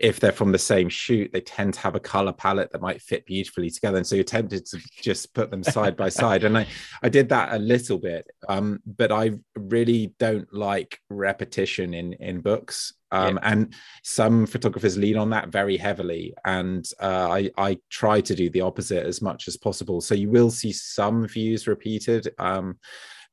[0.00, 3.02] if they're from the same shoot, they tend to have a color palette that might
[3.02, 3.98] fit beautifully together.
[3.98, 6.44] And so you're tempted to just put them side by side.
[6.44, 6.66] And I,
[7.02, 12.40] I did that a little bit, um, but I really don't like repetition in in
[12.40, 12.92] books.
[13.12, 13.50] Um, yeah.
[13.50, 18.50] And some photographers lean on that very heavily, and uh, I, I try to do
[18.50, 20.00] the opposite as much as possible.
[20.00, 22.78] So you will see some views repeated, um,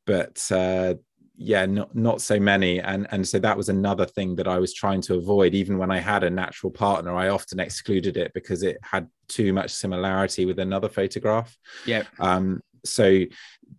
[0.05, 0.95] but uh,
[1.35, 2.79] yeah not not so many.
[2.79, 5.53] And and so that was another thing that i was trying to avoid.
[5.53, 9.53] Even when i had a natural partner i often excluded it because it had too
[9.53, 11.57] much similarity with another photograph.
[11.85, 12.03] Yeah.
[12.19, 13.23] Um so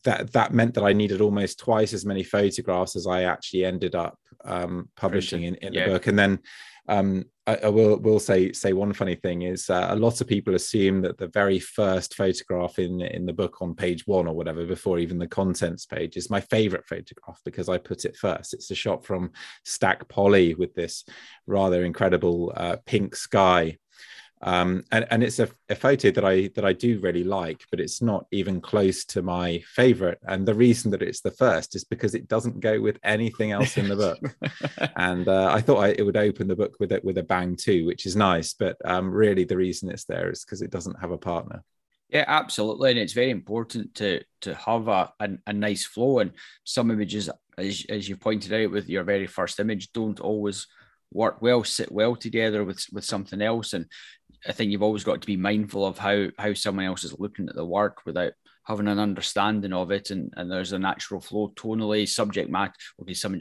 [0.04, 3.94] that that meant that i needed almost twice as many photographs as i actually ended
[3.94, 5.86] up um publishing in, in yeah.
[5.86, 6.06] the book.
[6.06, 6.38] And then
[6.88, 10.26] um, I, I, will will say say one funny thing is uh, a lot of
[10.26, 14.34] people assume that the very first photograph in in the book on page one or
[14.34, 18.54] whatever before even the contents page is my favorite photograph because I put it first.
[18.54, 19.32] It's a shot from
[19.64, 21.04] Stac Pollaidh with this
[21.46, 23.78] rather incredible uh, pink sky
[24.44, 27.80] um, and, and it's a, a, photo that I that I do really like, but
[27.80, 30.18] it's not even close to my favorite.
[30.28, 33.78] And the reason that it's the first is because it doesn't go with anything else
[33.78, 34.90] in the book.
[34.96, 37.56] and uh, I thought I, it would open the book with it with a bang
[37.56, 38.52] too, which is nice.
[38.52, 41.64] But um, really, the reason it's there is because it doesn't have a partner.
[42.10, 46.18] Yeah, absolutely, and it's very important to to have a, a, a nice flow.
[46.18, 46.32] And
[46.64, 50.66] some images, as as you pointed out with your very first image, don't always
[51.14, 53.72] work well, sit well together with with something else.
[53.72, 53.86] And
[54.46, 57.48] I think you've always got to be mindful of how how someone else is looking
[57.48, 58.32] at the work without
[58.64, 60.10] having an understanding of it.
[60.10, 63.40] And, and there's a natural flow tonally, subject matter, okay, some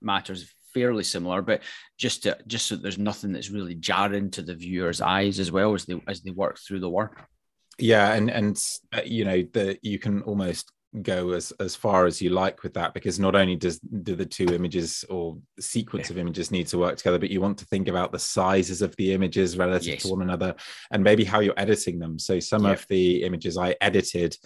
[0.00, 1.62] matters fairly similar, but
[1.98, 5.74] just to, just so there's nothing that's really jarring to the viewer's eyes as well
[5.74, 7.26] as they as they work through the work.
[7.78, 8.60] Yeah, and and
[8.92, 10.70] uh, you know the you can almost
[11.02, 14.24] go as as far as you like with that because not only does do the
[14.24, 17.88] two images or sequence of images need to work together but you want to think
[17.88, 20.02] about the sizes of the images relative yes.
[20.02, 20.54] to one another
[20.92, 24.36] and maybe how you're editing them so some of the images i edited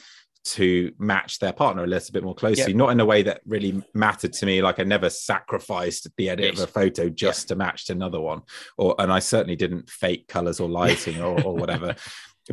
[0.44, 3.82] to match their partner a little bit more closely, not in a way that really
[3.92, 4.62] mattered to me.
[4.62, 6.62] Like I never sacrificed the edit yes.
[6.62, 8.42] of a photo just to match to another one,
[8.76, 11.96] or and I certainly didn't fake colors or lighting or, or whatever.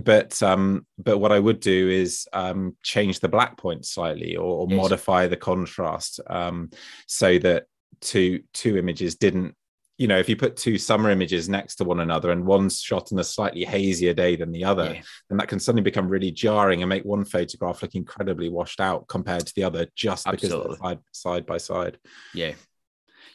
[0.03, 4.61] But um, but what I would do is um, change the black point slightly or,
[4.61, 4.77] or yes.
[4.77, 6.69] modify the contrast um,
[7.07, 7.65] so that
[8.01, 9.55] two two images didn't
[9.97, 13.11] you know if you put two summer images next to one another and one's shot
[13.13, 15.01] on a slightly hazier day than the other yeah.
[15.29, 19.07] then that can suddenly become really jarring and make one photograph look incredibly washed out
[19.07, 20.75] compared to the other just Absolutely.
[20.75, 21.97] because side, side by side
[22.33, 22.53] yeah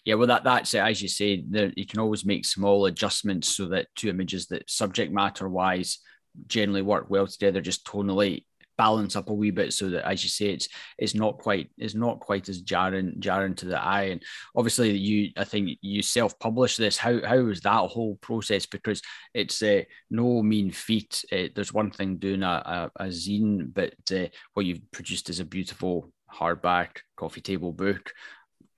[0.05, 0.79] Yeah, well, that that's it.
[0.79, 4.69] As you say, there, you can always make small adjustments so that two images that
[4.71, 5.99] subject matter wise
[6.47, 8.45] generally work well together, just tonally
[8.81, 10.67] balance up a wee bit so that as you say it's
[10.97, 14.05] it's not quite it's not quite as jarring jarring to the eye.
[14.05, 14.23] And
[14.57, 16.97] obviously you i think you self-publish this.
[16.97, 18.65] How how is that whole process?
[18.65, 19.03] Because
[19.35, 21.23] it's uh, no mean feat.
[21.31, 25.41] Uh, there's one thing doing a, a, a zine but uh, what you've produced is
[25.41, 28.13] a beautiful hardback coffee table book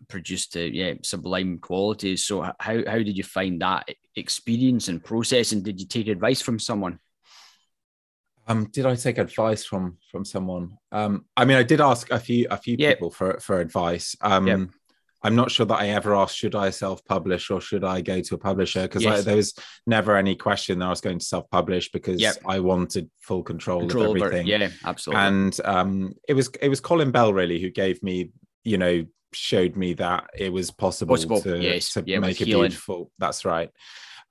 [0.08, 2.26] produced to yeah sublime qualities.
[2.26, 5.52] So how, how did you find that experience and process?
[5.52, 6.98] And did you take advice from someone
[8.52, 10.76] um, did I take advice from from someone?
[10.90, 12.96] Um, I mean, I did ask a few a few yep.
[12.96, 14.16] people for for advice.
[14.20, 14.68] Um, yep.
[15.24, 18.20] I'm not sure that I ever asked, should I self publish or should I go
[18.20, 18.82] to a publisher?
[18.82, 19.24] Because yes.
[19.24, 19.54] there was
[19.86, 22.36] never any question that I was going to self publish because yep.
[22.44, 24.46] I wanted full control, control of everything.
[24.46, 25.24] Yeah, absolutely.
[25.24, 28.30] And um, it was it was Colin Bell really who gave me,
[28.64, 31.40] you know, showed me that it was possible, possible.
[31.42, 31.92] to, yes.
[31.92, 32.70] to yeah, make it healing.
[32.70, 33.10] beautiful.
[33.18, 33.70] That's right.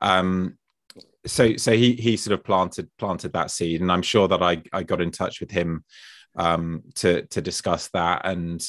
[0.01, 0.57] Um,
[1.25, 4.61] so so he he sort of planted planted that seed, and I'm sure that I
[4.73, 5.83] I got in touch with him
[6.35, 8.63] um, to to discuss that, and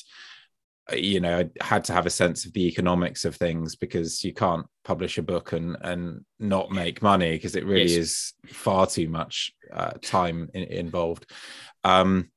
[0.93, 4.35] you know I had to have a sense of the economics of things because you
[4.35, 7.93] can't publish a book and and not make money because it really yes.
[7.93, 11.31] is far too much uh, time in, involved.
[11.85, 12.31] Um,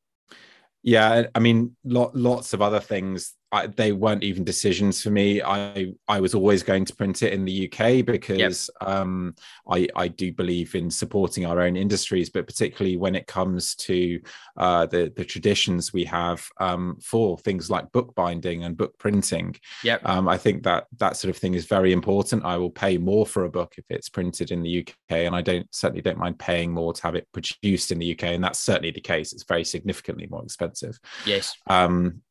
[0.82, 5.41] yeah, I mean, lot, lots of other things I, they weren't even decisions for me.
[5.41, 8.89] I I was always going to print it in the UK because yep.
[8.89, 9.33] um,
[9.69, 14.19] I I do believe in supporting our own industries, but particularly when it comes to
[14.57, 19.55] uh, the the traditions we have um, for things like bookbinding and book printing.
[19.85, 20.01] Yep.
[20.03, 22.43] Um, I think that that sort of thing is very important.
[22.43, 25.41] I will pay more for a book if it's printed in the UK, and I
[25.41, 28.59] don't certainly don't mind paying more to have it produced in the UK, and that's
[28.59, 29.31] certainly the case.
[29.31, 30.99] It's very significantly more expensive.
[31.25, 31.55] Yes.
[31.67, 32.21] Um,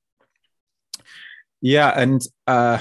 [1.65, 2.79] yeah, and uh,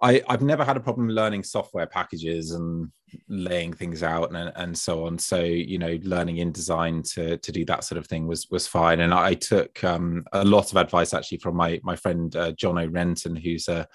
[0.00, 2.92] I I've never had a problem learning software packages and
[3.28, 5.18] laying things out and, and so on.
[5.18, 9.00] So you know, learning InDesign to to do that sort of thing was was fine.
[9.00, 12.78] And I took um, a lot of advice actually from my my friend uh, John
[12.78, 13.88] O'Renton, who's a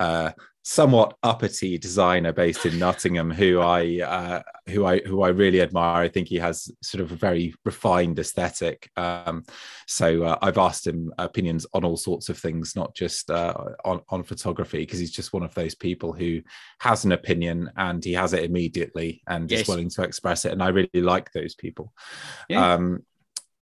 [0.00, 0.32] uh,
[0.62, 6.02] somewhat uppity designer based in Nottingham who I uh, who I who I really admire.
[6.02, 8.90] I think he has sort of a very refined aesthetic.
[8.96, 9.44] Um,
[9.86, 14.00] so uh, I've asked him opinions on all sorts of things, not just uh, on
[14.08, 16.42] on photography, because he's just one of those people who
[16.80, 19.62] has an opinion and he has it immediately and yes.
[19.62, 20.52] is willing to express it.
[20.52, 21.92] And I really like those people.
[22.48, 22.74] Yeah.
[22.74, 23.04] Um,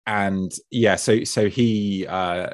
[0.06, 2.50] and yeah, so so he uh,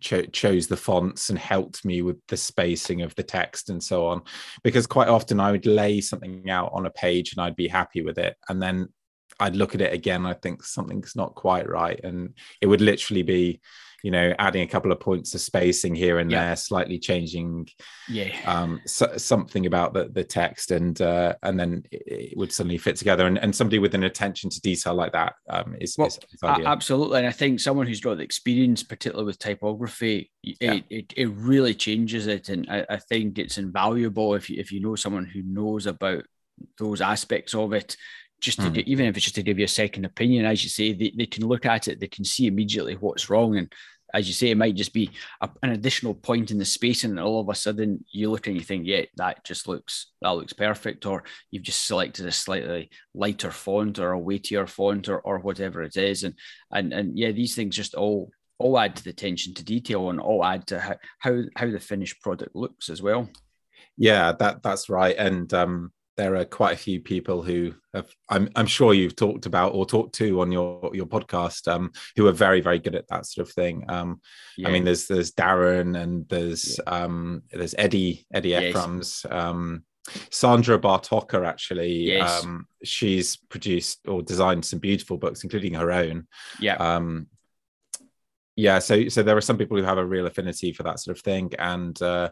[0.00, 4.06] cho- chose the fonts and helped me with the spacing of the text and so
[4.06, 4.22] on
[4.62, 8.02] because quite often i would lay something out on a page and i'd be happy
[8.02, 8.88] with it and then
[9.40, 13.22] i'd look at it again i think something's not quite right and it would literally
[13.22, 13.60] be
[14.02, 16.46] you know adding a couple of points of spacing here and yeah.
[16.46, 17.68] there slightly changing
[18.08, 18.34] yeah.
[18.46, 22.96] um so, something about the, the text and uh and then it, would suddenly fit
[22.96, 23.26] together.
[23.26, 26.42] And, and somebody with an attention to detail like that um is, well, is, is
[26.42, 27.18] absolutely.
[27.18, 30.74] And i think someone who's got the experience particularly with typography yeah.
[30.74, 32.48] it, it, it really changes it.
[32.48, 36.24] And I, I think it's invaluable if you if you know someone who knows about
[36.78, 37.96] those aspects of it
[38.40, 38.82] just to, mm.
[38.84, 41.26] even if it's just to give you a second opinion, as you say, they, they
[41.26, 43.56] can look at it, they can see immediately what's wrong.
[43.56, 43.72] And
[44.12, 47.20] as you say, it might just be a, an additional point in the space, and
[47.20, 50.52] all of a sudden you look and you think, yeah, that just looks that looks
[50.52, 55.38] perfect, or you've just selected a slightly lighter font or a weightier font or, or
[55.38, 56.34] whatever it is, and
[56.72, 60.20] and and yeah, these things just all all add to the attention to detail and
[60.20, 63.28] all add to how how, how the finished product looks as well.
[63.96, 68.50] Yeah, that that's right, and um, there are quite a few people who have I'm,
[68.54, 72.32] I'm sure you've talked about or talked to on your your podcast um, who are
[72.32, 74.20] very very good at that sort of thing um,
[74.58, 74.68] yeah.
[74.68, 76.92] i mean there's there's darren and there's yeah.
[76.92, 78.74] um, there's eddie eddie yes.
[78.74, 79.82] Ephraums, um,
[80.30, 82.44] sandra bartocha actually yes.
[82.44, 86.26] Um, she's produced or designed some beautiful books including her own
[86.60, 87.28] yeah um,
[88.56, 91.16] yeah so so there are some people who have a real affinity for that sort
[91.16, 92.28] of thing and uh,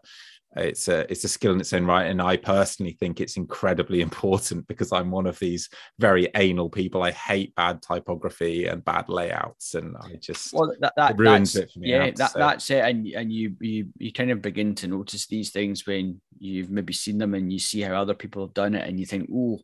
[0.56, 4.00] it's a it's a skill in its own right and i personally think it's incredibly
[4.08, 9.08] important because i'm one of these very anal people i hate bad typography and bad
[9.08, 12.70] layouts and i just well that, that it ruins it for me yeah that, that's
[12.70, 16.70] it and and you you you kind of begin to notice these things when you've
[16.70, 19.28] maybe seen them and you see how other people have done it and you think
[19.32, 19.59] oh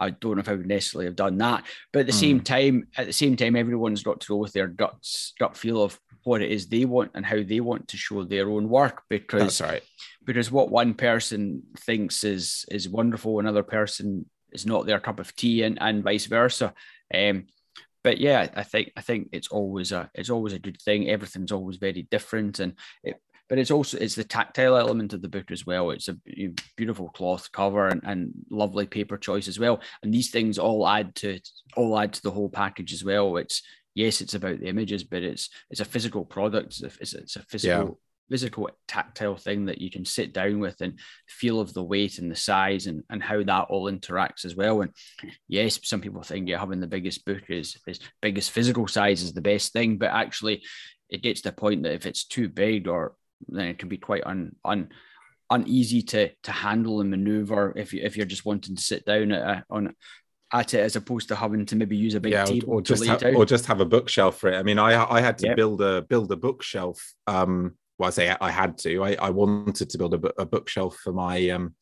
[0.00, 1.64] I don't know if I would necessarily have done that.
[1.92, 2.20] But at the mm.
[2.20, 5.82] same time, at the same time, everyone's got to go with their guts, gut feel
[5.82, 9.02] of what it is they want and how they want to show their own work.
[9.08, 9.82] Because That's right.
[10.28, 15.34] Because what one person thinks is is wonderful, another person is not their cup of
[15.34, 16.74] tea, and, and vice versa.
[17.14, 17.46] Um,
[18.04, 21.08] but yeah, I think I think it's always a it's always a good thing.
[21.08, 23.16] Everything's always very different, and it
[23.48, 25.92] but it's also it's the tactile element of the book as well.
[25.92, 26.18] It's a
[26.76, 29.80] beautiful cloth cover and, and lovely paper choice as well.
[30.02, 31.40] And these things all add to
[31.74, 33.38] all add to the whole package as well.
[33.38, 33.62] It's
[33.94, 36.80] yes, it's about the images, but it's it's a physical product.
[36.82, 37.98] It's a, it's a physical
[38.30, 42.30] physical tactile thing that you can sit down with and feel of the weight and
[42.30, 44.82] the size and, and how that all interacts as well.
[44.82, 44.92] And
[45.48, 49.32] yes, some people think yeah, having the biggest book is is biggest physical size is
[49.32, 50.62] the best thing, but actually
[51.10, 53.14] it gets to the point that if it's too big or
[53.48, 54.88] then it can be quite un, un
[55.50, 59.32] uneasy to to handle and maneuver if you if you're just wanting to sit down
[59.32, 59.94] at a, on
[60.52, 63.04] at it as opposed to having to maybe use a big yeah, table or, just
[63.04, 64.56] have, or just have a bookshelf for it.
[64.56, 65.56] I mean, I I had to yep.
[65.56, 69.04] build a build a bookshelf um well, I say I had to.
[69.04, 71.74] I, I wanted to build a, a bookshelf for my um,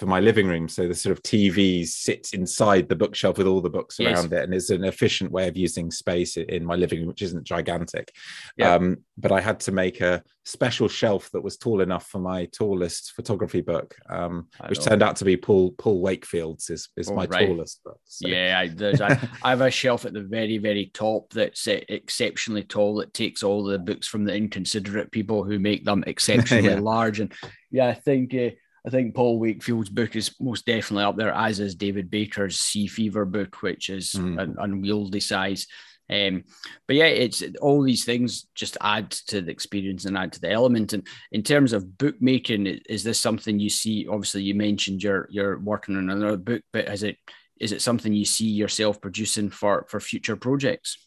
[0.00, 0.66] for my living room.
[0.66, 4.16] So the sort of TV sits inside the bookshelf with all the books yes.
[4.16, 7.20] around it, and is an efficient way of using space in my living room, which
[7.20, 8.10] isn't gigantic.
[8.56, 8.76] Yeah.
[8.76, 12.46] Um, but I had to make a special shelf that was tall enough for my
[12.46, 17.14] tallest photography book, um, which turned out to be Paul Paul Wakefield's is, is oh,
[17.14, 17.46] my right.
[17.46, 18.00] tallest book.
[18.06, 18.26] So.
[18.26, 23.12] Yeah, I, I, have a shelf at the very very top that's exceptionally tall that
[23.12, 26.80] takes all the books from the inconsiderate people who make them exceptionally yeah.
[26.80, 27.20] large.
[27.20, 27.34] And
[27.70, 28.34] yeah, I think.
[28.34, 28.50] Uh,
[28.86, 32.86] I think Paul Wakefield's book is most definitely up there, as is David Baker's Sea
[32.86, 34.40] Fever book, which is mm.
[34.40, 35.66] an unwieldy size.
[36.10, 36.44] Um,
[36.88, 40.50] but yeah, it's all these things just add to the experience and add to the
[40.50, 40.92] element.
[40.92, 44.08] And in terms of bookmaking, is this something you see?
[44.08, 47.16] Obviously, you mentioned you're you're working on another book, but is it
[47.60, 50.98] is it something you see yourself producing for for future projects?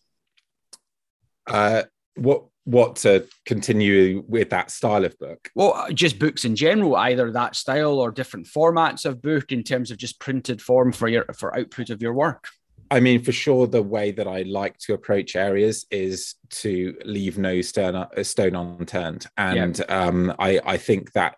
[1.48, 1.84] Uh,
[2.16, 5.50] what what to continue with that style of book?
[5.56, 9.64] Well, uh, just books in general, either that style or different formats of book in
[9.64, 12.48] terms of just printed form for your for output of your work.
[12.92, 17.38] I mean, for sure, the way that I like to approach areas is to leave
[17.38, 19.86] no stone, uh, stone unturned, and yeah.
[19.86, 21.38] um, I, I think that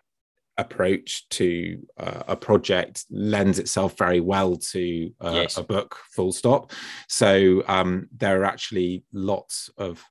[0.57, 5.57] approach to uh, a project lends itself very well to uh, yes.
[5.57, 6.71] a book full stop
[7.09, 10.01] so um, there are actually lots of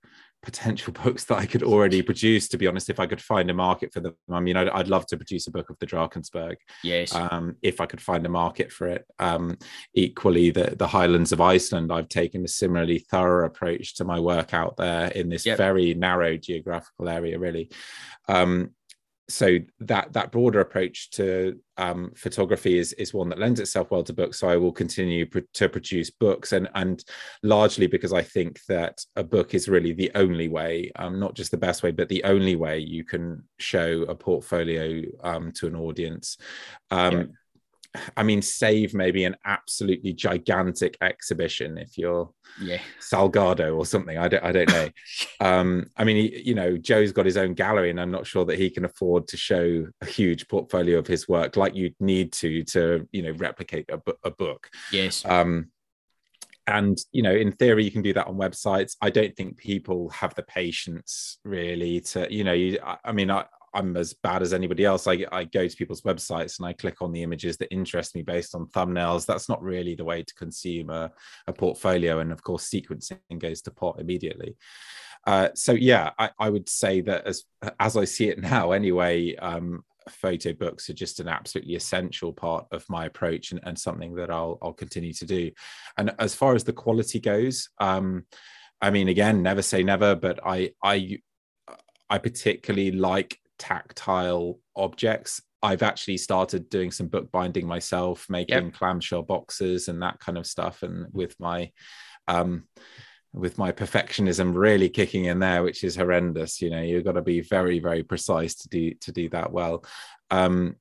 [0.45, 2.49] potential books that I could already produce.
[2.49, 4.89] To be honest, if I could find a market for them, I mean, I'd, I'd
[4.89, 6.57] love to produce a book of the Drakensberg.
[6.83, 7.15] Yes.
[7.15, 9.05] Um, if I could find a market for it.
[9.19, 9.59] Um,
[9.95, 14.55] equally, the the Highlands of Iceland, I've taken a similarly thorough approach to my work
[14.55, 15.59] out there in this yep.
[15.59, 17.71] very narrow geographical area, really.
[18.29, 18.71] Um,
[19.29, 24.03] so that that broader approach to um, photography is is one that lends itself well
[24.05, 24.39] to books.
[24.39, 27.03] So I will continue pr- to produce books, and and
[27.43, 31.51] largely because I think that a book is really the only way, um, not just
[31.51, 35.77] the best way, but the only way you can show a portfolio um, to an
[35.77, 36.37] audience.
[36.91, 37.25] Um, yeah.
[38.17, 42.31] I mean, save maybe an absolutely gigantic exhibition if you're
[42.61, 44.19] yeah Salgado or something.
[44.19, 44.89] I don't I don't know.
[45.41, 48.45] um, I mean, he, you know, Joe's got his own gallery, and I'm not sure
[48.47, 52.33] that he can afford to show a huge portfolio of his work like you'd need
[52.35, 54.71] to to you know replicate a, a book.
[54.93, 55.25] Yes.
[55.25, 55.71] Um,
[56.67, 60.09] and you know in theory you can do that on websites i don't think people
[60.09, 63.45] have the patience really to you know you, I, I mean I,
[63.75, 65.07] I'm as bad as anybody else.
[65.07, 68.23] I, I go to people's websites and I click on the images that interest me
[68.23, 69.27] based on thumbnails.
[69.27, 71.11] That's not really the way to consume a,
[71.47, 72.21] a portfolio.
[72.21, 74.57] And of course, sequencing goes to pot immediately.
[75.27, 77.45] Uh, so yeah, I, I, would say that as
[77.81, 82.67] as I see it now, anyway, um, photo books are just an absolutely essential part
[82.73, 85.51] of my approach and, and something that I'll I'll continue to do.
[85.97, 88.27] And as far as the quality goes, um,
[88.81, 91.19] I mean, again, never say never, but I I
[92.11, 95.41] I particularly like tactile objects.
[95.63, 98.75] I've actually started doing some bookbinding myself, making yep.
[98.75, 100.83] clamshell boxes and that kind of stuff.
[100.83, 101.71] And with my
[102.29, 102.65] um,
[103.35, 106.63] with my perfectionism really kicking in there, which is horrendous.
[106.63, 109.85] You know, you've got to be very, very precise to do to do that well.
[110.31, 110.77] Um,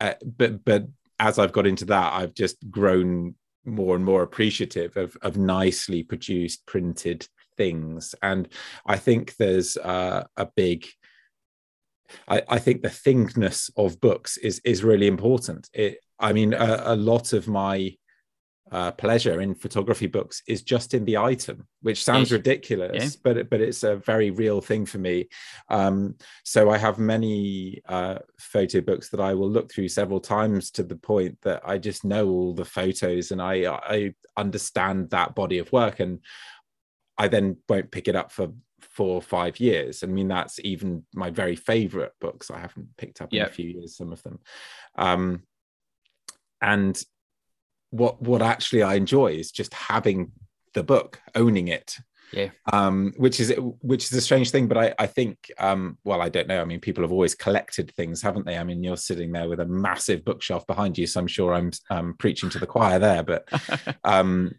[0.00, 0.86] uh, but but
[1.18, 6.02] as I've got into that, I've just grown more and more appreciative of of nicely
[6.02, 7.26] produced printed
[7.56, 8.48] things, and
[8.86, 10.86] I think there's uh, a big
[12.28, 15.68] I, I think the thingness of books is is really important.
[15.72, 17.96] It, I mean, a, a lot of my
[18.72, 23.20] uh, pleasure in photography books is just in the item, which sounds ridiculous, yeah.
[23.22, 25.28] but but it's a very real thing for me.
[25.68, 30.70] Um, so I have many uh, photo books that I will look through several times
[30.72, 35.34] to the point that I just know all the photos and I I understand that
[35.34, 36.20] body of work, and
[37.18, 38.48] I then won't pick it up for
[38.94, 40.02] four or five years.
[40.02, 42.50] I mean, that's even my very favorite books.
[42.50, 44.38] I haven't picked up in a few years, some of them.
[44.96, 45.42] Um,
[46.62, 47.00] and
[47.90, 50.32] what what actually I enjoy is just having
[50.74, 51.96] the book, owning it.
[52.32, 52.50] Yeah.
[52.72, 56.28] Um, which is which is a strange thing, but I I think um, well I
[56.28, 56.60] don't know.
[56.60, 58.58] I mean, people have always collected things, haven't they?
[58.58, 61.70] I mean, you're sitting there with a massive bookshelf behind you, so I'm sure I'm
[61.90, 63.48] um, preaching to the choir there, but
[64.04, 64.54] um,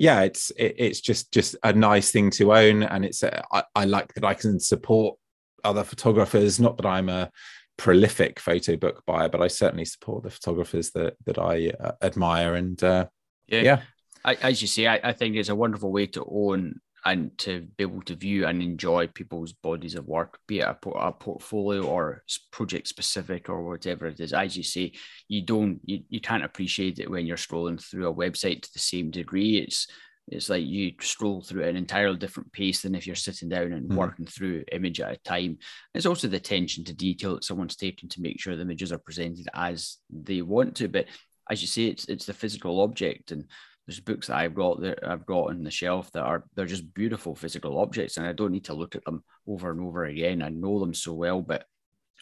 [0.00, 3.64] yeah, it's it, it's just just a nice thing to own, and it's a, I,
[3.74, 5.18] I like that I can support
[5.62, 6.58] other photographers.
[6.58, 7.30] Not that I'm a
[7.76, 12.54] prolific photo book buyer, but I certainly support the photographers that that I uh, admire.
[12.54, 13.08] And uh,
[13.46, 13.80] yeah, yeah.
[14.24, 17.62] I, as you say, I, I think it's a wonderful way to own and to
[17.76, 21.82] be able to view and enjoy people's bodies of work, be it a, a portfolio
[21.82, 24.32] or project specific or whatever it is.
[24.32, 24.92] As you say,
[25.28, 28.78] you don't, you, you can't appreciate it when you're scrolling through a website to the
[28.78, 29.58] same degree.
[29.58, 29.86] It's
[30.28, 33.90] it's like you stroll through an entirely different pace than if you're sitting down and
[33.90, 33.96] mm.
[33.96, 35.58] working through image at a time.
[35.92, 38.98] It's also the attention to detail that someone's taken to make sure the images are
[38.98, 40.88] presented as they want to.
[40.88, 41.06] But
[41.50, 43.46] as you say, it's it's the physical object, and
[43.86, 46.94] there's books that I've got that I've got on the shelf that are they're just
[46.94, 50.42] beautiful physical objects, and I don't need to look at them over and over again.
[50.42, 51.64] I know them so well, but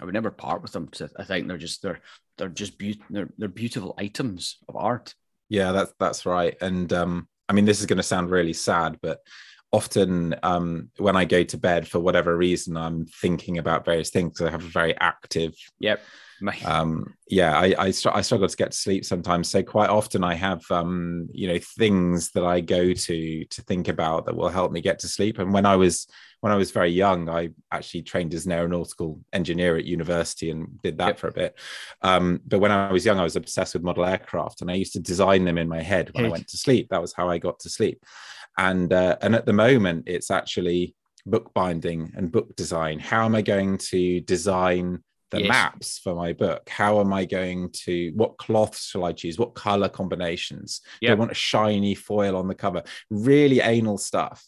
[0.00, 2.00] I would never part with them because I think they're just they're
[2.36, 5.14] they're just be- they're they're beautiful items of art.
[5.48, 8.98] Yeah, that's that's right, and um I mean, this is going to sound really sad,
[9.00, 9.20] but
[9.72, 14.40] often um, when I go to bed for whatever reason, I'm thinking about various things.
[14.40, 15.54] I have a very active.
[15.80, 16.00] Yep.
[16.64, 19.48] um, yeah, I I, str- I, struggle to get to sleep sometimes.
[19.48, 23.88] So quite often I have um, you know things that I go to to think
[23.88, 25.38] about that will help me get to sleep.
[25.38, 26.06] And when I was
[26.40, 30.80] when I was very young, I actually trained as an aeronautical engineer at university and
[30.82, 31.18] did that yep.
[31.18, 31.58] for a bit.
[32.02, 34.92] Um, but when I was young, I was obsessed with model aircraft, and I used
[34.92, 36.88] to design them in my head when I went to sleep.
[36.90, 38.04] That was how I got to sleep.
[38.58, 40.94] And uh, and at the moment, it's actually
[41.24, 42.98] bookbinding and book design.
[42.98, 45.48] How am I going to design the yes.
[45.48, 49.54] maps for my book how am i going to what cloths shall i choose what
[49.54, 51.10] color combinations yep.
[51.10, 54.44] do i want a shiny foil on the cover really anal stuff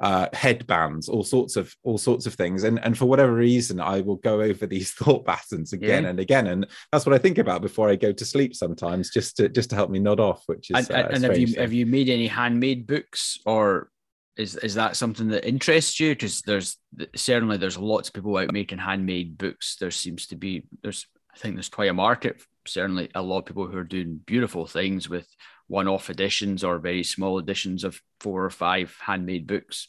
[0.00, 4.00] uh, headbands all sorts of all sorts of things and and for whatever reason i
[4.00, 6.10] will go over these thought patterns again yeah.
[6.10, 9.36] and again and that's what i think about before i go to sleep sometimes just
[9.36, 11.60] to just to help me nod off which is and, uh, and have you thing.
[11.60, 13.90] have you made any handmade books or
[14.36, 16.10] is is that something that interests you?
[16.10, 16.76] Because there's
[17.14, 19.76] certainly there's lots of people out making handmade books.
[19.78, 22.42] There seems to be there's I think there's quite a market.
[22.66, 25.26] Certainly, a lot of people who are doing beautiful things with
[25.68, 29.88] one-off editions or very small editions of four or five handmade books.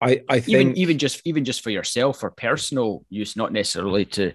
[0.00, 4.04] I, I think even even just even just for yourself for personal use, not necessarily
[4.06, 4.32] to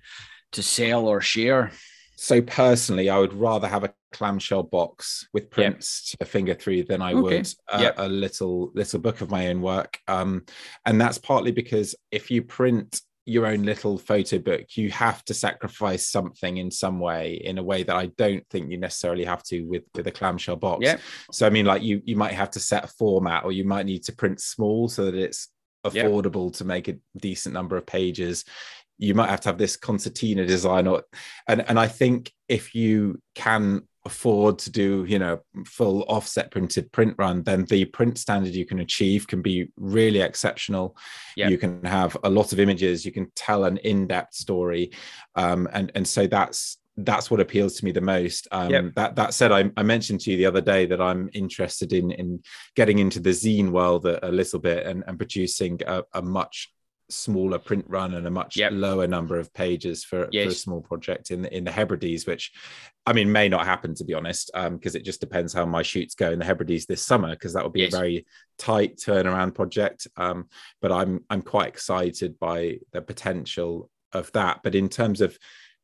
[0.53, 1.71] to sell or share.
[2.17, 6.19] So personally, I would rather have a clamshell box with prints yep.
[6.19, 7.21] to finger through than I okay.
[7.21, 7.95] would a, yep.
[7.97, 9.99] a, little little book of my own work.
[10.07, 10.43] Um,
[10.85, 15.35] and that's partly because if you print your own little photo book, you have to
[15.35, 19.43] sacrifice something in some way, in a way that I don't think you necessarily have
[19.43, 20.79] to with with a clamshell box.
[20.83, 20.97] Yeah.
[21.31, 23.85] So I mean, like you you might have to set a format, or you might
[23.85, 25.49] need to print small so that it's
[25.85, 26.53] affordable yep.
[26.53, 28.43] to make a decent number of pages
[28.97, 31.03] you might have to have this concertina design or
[31.47, 36.89] and and i think if you can afford to do you know full offset printed
[36.93, 40.95] print run then the print standard you can achieve can be really exceptional
[41.35, 41.51] yep.
[41.51, 44.91] you can have a lot of images you can tell an in-depth story
[45.35, 48.47] um, and and so that's that's what appeals to me the most.
[48.51, 48.95] Um, yep.
[48.95, 52.11] That that said, I, I, mentioned to you the other day that I'm interested in
[52.11, 52.41] in
[52.75, 56.73] getting into the zine world a, a little bit and, and producing a, a, much
[57.09, 58.71] smaller print run and a much yep.
[58.73, 60.45] lower number of pages for, yes.
[60.45, 62.51] for, a small project in the in the Hebrides, which
[63.05, 65.83] I mean may not happen to be honest, because um, it just depends how my
[65.83, 67.93] shoots go in the Hebrides this summer, because that would be yes.
[67.93, 68.25] a very
[68.57, 70.07] tight turnaround project.
[70.17, 70.47] Um,
[70.81, 74.61] but I'm I'm quite excited by the potential of that.
[74.63, 75.37] But in terms of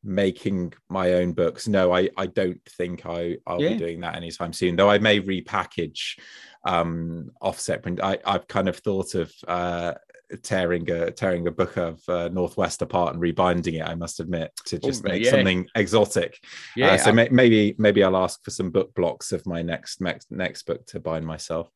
[0.04, 3.70] making my own books, no, I I don't think I I'll yeah.
[3.70, 4.76] be doing that anytime soon.
[4.76, 6.20] Though I may repackage
[6.66, 8.02] um offset print.
[8.04, 9.94] I I've kind of thought of uh
[10.38, 13.88] tearing a tearing a book of uh, Northwest apart and rebinding it.
[13.88, 15.32] I must admit to just oh, make yeah.
[15.32, 16.40] something exotic.
[16.76, 16.92] Yeah.
[16.92, 20.32] Uh, so may, maybe maybe I'll ask for some book blocks of my next next
[20.32, 21.70] next book to bind myself.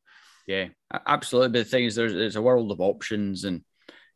[0.45, 0.67] Yeah,
[1.05, 1.49] absolutely.
[1.49, 3.63] But the thing is, there's there's a world of options and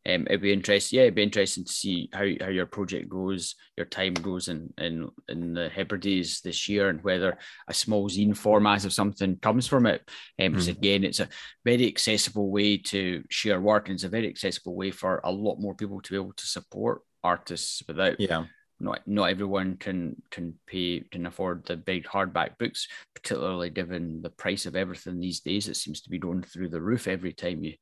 [0.08, 0.98] um, it'd be interesting.
[0.98, 4.74] Yeah, it'd be interesting to see how, how your project goes, your time goes in
[4.78, 7.38] in in the Hebrides this year, and whether
[7.68, 10.02] a small zine format of something comes from it.
[10.42, 10.78] Um, because mm.
[10.78, 11.30] again, it's a
[11.64, 15.60] very accessible way to share work, and it's a very accessible way for a lot
[15.60, 18.46] more people to be able to support artists without yeah
[18.82, 24.30] not not everyone can can pay can afford the big hardback books, particularly given the
[24.32, 25.68] price of everything these days.
[25.68, 27.74] It seems to be going through the roof every time you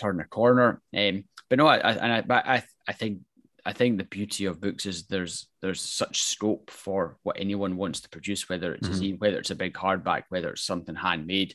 [0.00, 0.80] turn a corner.
[0.96, 3.20] Um, but no, I, I and I, but I, I think
[3.64, 8.00] I think the beauty of books is there's there's such scope for what anyone wants
[8.00, 8.96] to produce, whether it's mm-hmm.
[8.96, 11.54] a zine, whether it's a big hardback, whether it's something handmade.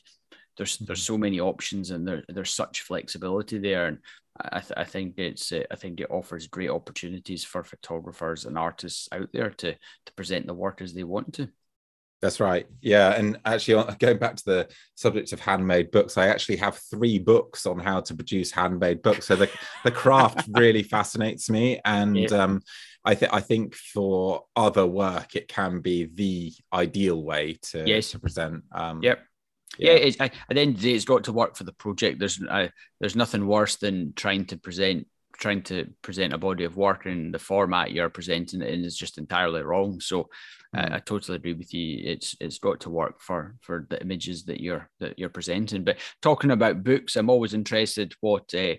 [0.56, 1.14] there's there's mm-hmm.
[1.14, 3.98] so many options and there, there's such flexibility there and
[4.40, 8.58] I, th- I think it's uh, I think it offers great opportunities for photographers and
[8.58, 11.48] artists out there to to present the work as they want to.
[12.26, 12.66] That's right.
[12.82, 17.20] Yeah, and actually, going back to the subject of handmade books, I actually have three
[17.20, 19.26] books on how to produce handmade books.
[19.26, 19.48] So the
[19.84, 22.30] the craft really fascinates me, and yeah.
[22.30, 22.62] um,
[23.04, 28.10] I think I think for other work, it can be the ideal way to yes.
[28.10, 28.64] to present.
[28.72, 29.20] Um, yep.
[29.78, 31.62] Yeah, yeah it's, I, at the end of the day, it's got to work for
[31.62, 32.18] the project.
[32.18, 32.68] There's uh,
[32.98, 35.06] there's nothing worse than trying to present
[35.38, 38.96] trying to present a body of work in the format you're presenting it in is
[38.96, 40.00] just entirely wrong.
[40.00, 40.28] So
[40.76, 40.92] mm.
[40.92, 42.02] I totally agree with you.
[42.04, 45.84] It's it's got to work for for the images that you're that you're presenting.
[45.84, 48.74] But talking about books, I'm always interested what uh,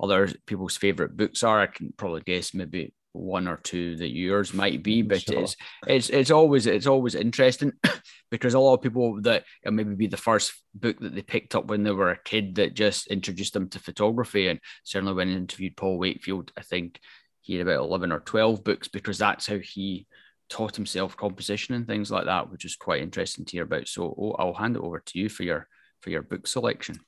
[0.00, 1.60] other people's favorite books are.
[1.60, 5.42] I can probably guess maybe one or two that yours might be, but sure.
[5.42, 7.72] it's it's it's always it's always interesting
[8.30, 11.66] because a lot of people that maybe be the first book that they picked up
[11.66, 14.48] when they were a kid that just introduced them to photography.
[14.48, 16.98] And certainly when I interviewed Paul Wakefield, I think
[17.42, 20.06] he had about eleven or twelve books because that's how he
[20.52, 23.88] taught himself composition and things like that, which is quite interesting to hear about.
[23.88, 25.66] So oh, I'll hand it over to you for your
[26.00, 27.00] for your book selection.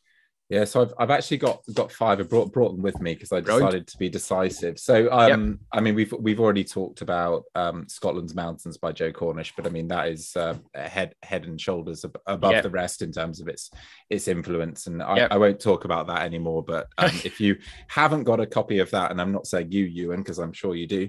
[0.50, 2.20] Yeah, so I've, I've actually got got five.
[2.20, 4.78] I brought brought them with me because I decided to be decisive.
[4.78, 5.58] So, um, yep.
[5.72, 9.70] I mean, we've we've already talked about um, Scotland's Mountains by Joe Cornish, but I
[9.70, 12.62] mean that is uh, head head and shoulders ab- above yep.
[12.62, 13.70] the rest in terms of its
[14.10, 14.86] its influence.
[14.86, 15.32] And I, yep.
[15.32, 16.62] I won't talk about that anymore.
[16.62, 17.56] But um, if you
[17.88, 20.74] haven't got a copy of that, and I'm not saying you, Ewan, because I'm sure
[20.74, 21.08] you do,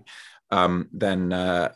[0.49, 1.73] um, then uh,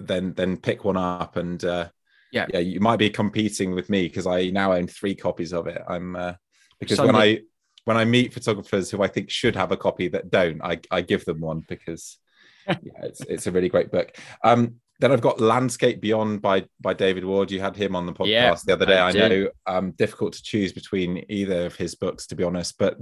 [0.00, 1.88] then then pick one up and uh,
[2.32, 5.66] yeah, yeah, you might be competing with me because I now own three copies of
[5.66, 5.82] it.
[5.88, 6.34] I'm uh,
[6.78, 7.12] because Sunday.
[7.12, 7.40] when I
[7.84, 11.00] when I meet photographers who I think should have a copy that don't, I, I
[11.00, 12.18] give them one because
[12.68, 14.16] yeah, it's it's a really great book.
[14.44, 17.50] Um, then I've got Landscape Beyond by by David Ward.
[17.50, 18.98] You had him on the podcast yeah, the other day.
[18.98, 22.78] I, I know um, difficult to choose between either of his books, to be honest,
[22.78, 22.98] but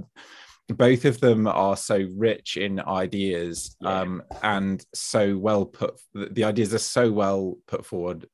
[0.69, 4.01] both of them are so rich in ideas yeah.
[4.01, 6.01] um, and so well put.
[6.15, 8.27] The ideas are so well put forward,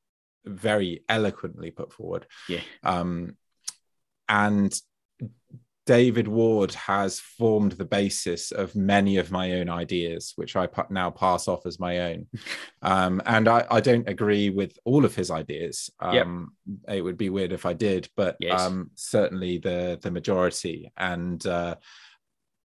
[0.45, 2.27] very eloquently put forward.
[2.49, 2.61] Yeah.
[2.83, 3.37] Um,
[4.27, 4.77] and
[5.85, 11.11] David Ward has formed the basis of many of my own ideas, which I now
[11.11, 12.27] pass off as my own.
[12.81, 15.89] Um, and I, I, don't agree with all of his ideas.
[15.99, 16.51] Um,
[16.85, 16.97] yep.
[16.97, 18.61] It would be weird if I did, but yes.
[18.61, 20.91] um, certainly the the majority.
[20.95, 21.77] And uh,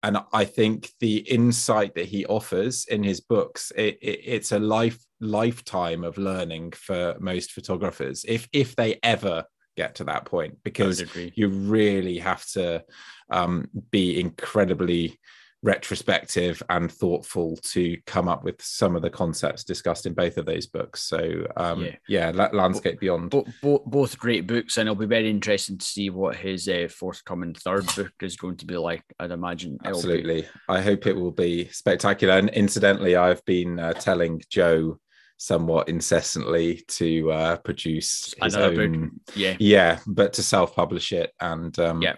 [0.04, 4.60] and I think the insight that he offers in his books, it, it, it's a
[4.60, 9.45] life lifetime of learning for most photographers, if if they ever
[9.78, 11.04] get to that point because
[11.36, 12.84] you really have to
[13.30, 15.18] um, be incredibly
[15.64, 20.45] retrospective and thoughtful to come up with some of the concepts discussed in both of
[20.45, 21.03] those books.
[21.03, 23.30] So um, yeah, yeah landscape beyond.
[23.30, 26.88] Bo- bo- both great books, and it'll be very interesting to see what his uh,
[26.89, 29.03] forthcoming third book is going to be like.
[29.20, 29.78] I'd imagine.
[29.84, 32.38] Absolutely, I hope it will be spectacular.
[32.38, 34.99] And incidentally, I've been uh, telling Joe
[35.38, 39.36] somewhat incessantly to uh, produce his Another own, book.
[39.36, 42.16] yeah, yeah, but to self-publish it, and um, yeah,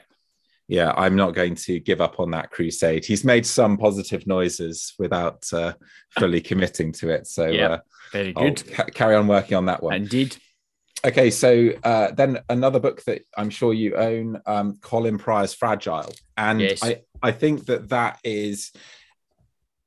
[0.74, 3.05] yeah, I'm not going to give up on that crusade.
[3.05, 5.74] He's made some positive noises without uh,
[6.17, 7.80] fully committing to it, so yeah, uh,
[8.11, 8.63] very good.
[8.74, 9.93] Ca- carry on working on that one.
[9.93, 10.36] Indeed.
[11.05, 16.11] Okay, so uh, then another book that I'm sure you own, um, Colin Prior's Fragile,
[16.38, 16.84] and yes.
[16.84, 18.71] I I think that that is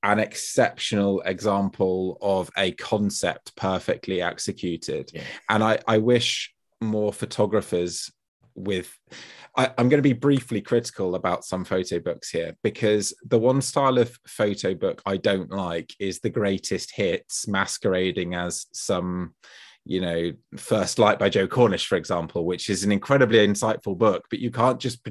[0.05, 5.11] an exceptional example of a concept perfectly executed.
[5.12, 5.22] Yeah.
[5.49, 8.12] And I, I wish more photographers
[8.55, 8.97] with
[9.57, 13.63] I, am going to be briefly critical about some photo books here because the one
[13.63, 19.35] style of photo book I don't like is the greatest hits masquerading as some
[19.87, 24.24] you know first light by joe cornish for example which is an incredibly insightful book
[24.28, 25.07] but you can't just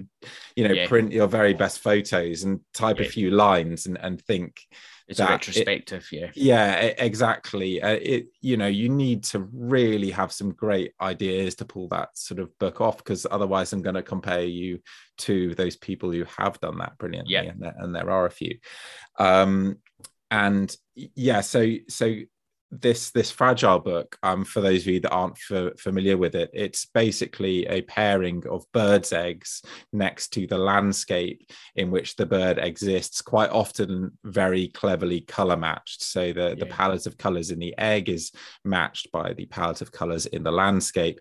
[0.56, 0.88] you know yeah.
[0.88, 3.06] print your very best photos and type yeah.
[3.06, 4.60] a few lines and, and think
[5.08, 10.12] it's a retrospective it, yeah yeah exactly uh, it you know you need to really
[10.12, 13.96] have some great ideas to pull that sort of book off because otherwise i'm going
[13.96, 14.80] to compare you
[15.18, 17.44] to those people who have done that brilliantly yeah.
[17.44, 18.58] and, there, and there are a few
[19.20, 19.78] um
[20.32, 22.16] and yeah so so
[22.72, 26.50] this this fragile book um for those of you that aren't f- familiar with it
[26.54, 29.62] it's basically a pairing of birds eggs
[29.94, 36.02] next to the landscape in which the bird exists quite often very cleverly color matched
[36.02, 36.56] so the yeah.
[36.56, 38.32] the palette of colors in the egg is
[38.64, 41.20] matched by the palette of colors in the landscape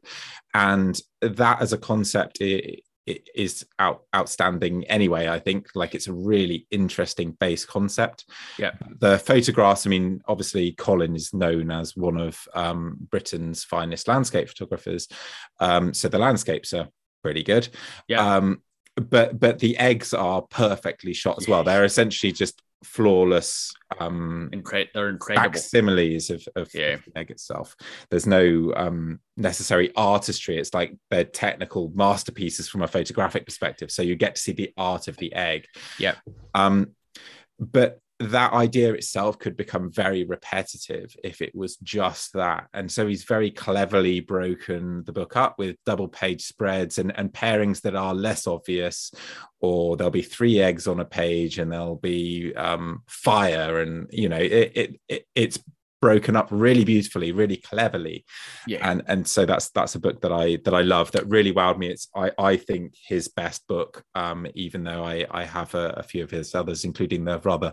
[0.54, 5.28] and that as a concept it, it is out, outstanding anyway.
[5.28, 8.24] I think like it's a really interesting base concept.
[8.58, 8.72] Yeah.
[8.98, 14.48] The photographs, I mean, obviously Colin is known as one of um, Britain's finest landscape
[14.48, 15.08] photographers.
[15.60, 16.88] Um, so the landscapes are
[17.22, 17.68] pretty good.
[18.08, 18.36] Yeah.
[18.36, 18.62] Um,
[18.96, 21.64] but but the eggs are perfectly shot as well.
[21.64, 25.52] They're essentially just flawless um Incre- they're incredible.
[25.52, 26.96] facsimiles of, of, yeah.
[26.96, 27.76] the egg itself.
[28.10, 30.58] There's no um necessary artistry.
[30.58, 33.90] It's like they're technical masterpieces from a photographic perspective.
[33.90, 35.66] So you get to see the art of the egg.
[35.98, 36.14] Yeah
[36.54, 36.90] um
[37.58, 42.68] but that idea itself could become very repetitive if it was just that.
[42.72, 47.32] And so he's very cleverly broken the book up with double page spreads and, and
[47.32, 49.12] pairings that are less obvious,
[49.60, 53.80] or there'll be three eggs on a page and there'll be um, fire.
[53.80, 55.58] And, you know, it, it, it it's
[56.04, 58.26] broken up really beautifully, really cleverly.
[58.66, 58.86] Yeah.
[58.90, 61.78] And and so that's that's a book that I that I love that really wowed
[61.78, 61.88] me.
[61.88, 66.02] It's I I think his best book, um, even though I I have a, a
[66.02, 67.72] few of his others, including the rather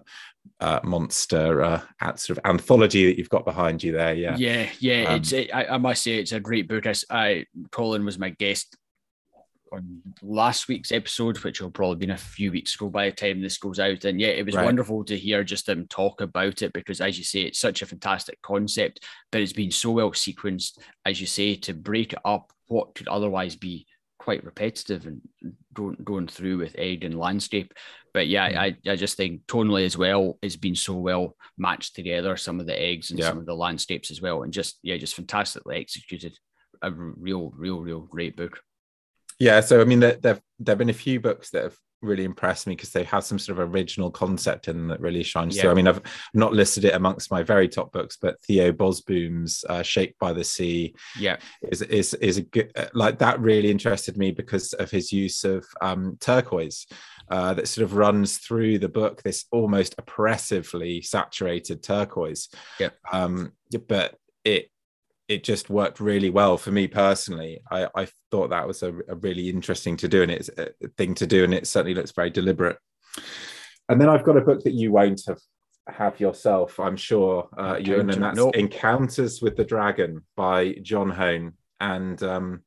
[0.61, 1.81] uh, monster uh,
[2.15, 4.13] sort of anthology that you've got behind you there.
[4.13, 4.37] Yeah.
[4.37, 5.03] Yeah, yeah.
[5.09, 6.87] Um, it's it, I, I must say it's a great book.
[6.87, 8.77] I, I Colin was my guest
[9.71, 13.41] on last week's episode, which will probably been a few weeks ago by the time
[13.41, 14.05] this goes out.
[14.05, 14.65] And yeah, it was right.
[14.65, 17.85] wonderful to hear just them talk about it because, as you say, it's such a
[17.85, 22.51] fantastic concept, but it's been so well sequenced, as you say, to break it up
[22.67, 23.85] what could otherwise be
[24.17, 25.21] quite repetitive and
[25.73, 27.73] going going through with egg and landscape.
[28.13, 28.57] But yeah, mm.
[28.57, 32.67] I, I just think tonally as well it's been so well matched together, some of
[32.67, 33.29] the eggs and yeah.
[33.29, 34.43] some of the landscapes as well.
[34.43, 36.37] And just yeah, just fantastically executed.
[36.83, 38.59] A real, real, real great book.
[39.41, 42.67] Yeah, so I mean, there there have been a few books that have really impressed
[42.67, 45.63] me because they have some sort of original concept in them that really shines yeah.
[45.63, 45.71] through.
[45.71, 46.01] I mean, I've
[46.35, 50.43] not listed it amongst my very top books, but Theo Bosboom's uh, "Shaped by the
[50.43, 51.37] Sea," yeah,
[51.71, 53.39] is is is a good uh, like that.
[53.39, 56.85] Really interested me because of his use of um, turquoise.
[57.31, 62.49] Uh, that sort of runs through the book, this almost oppressively saturated turquoise.
[62.79, 62.89] Yeah.
[63.11, 63.53] Um,
[63.87, 64.70] but it
[65.31, 67.61] it just worked really well for me personally.
[67.71, 71.15] I, I thought that was a, a, really interesting to do and it's a thing
[71.15, 72.77] to do, and it certainly looks very deliberate.
[73.87, 75.39] And then I've got a book that you won't have
[75.87, 81.53] have yourself, I'm sure, uh, Ewan, and that's Encounters with the Dragon by John Hone.
[81.79, 82.61] And um,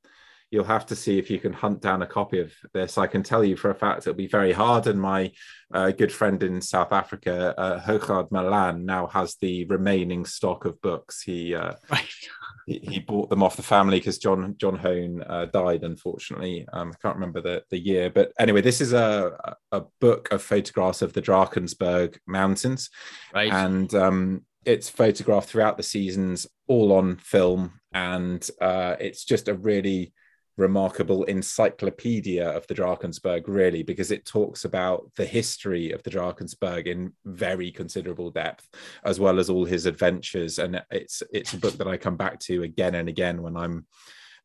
[0.54, 2.96] you'll have to see if you can hunt down a copy of this.
[2.96, 4.86] I can tell you for a fact it'll be very hard.
[4.86, 5.32] And my
[5.74, 11.22] uh, good friend in South Africa, uh, Malan, now has the remaining stock of books.
[11.22, 12.08] He uh, right
[12.66, 16.66] he, he bought them off the family because John John Hone uh, died unfortunately.
[16.72, 20.40] Um, I can't remember the, the year, but anyway, this is a a book of
[20.40, 22.90] photographs of the Drakensberg Mountains,
[23.34, 23.52] right.
[23.52, 29.54] and um, it's photographed throughout the seasons, all on film, and uh, it's just a
[29.54, 30.12] really
[30.56, 36.86] remarkable encyclopedia of the Drakensberg, really, because it talks about the history of the Drakensberg
[36.86, 38.68] in very considerable depth,
[39.04, 40.58] as well as all his adventures.
[40.58, 43.86] And it's it's a book that I come back to again and again when I'm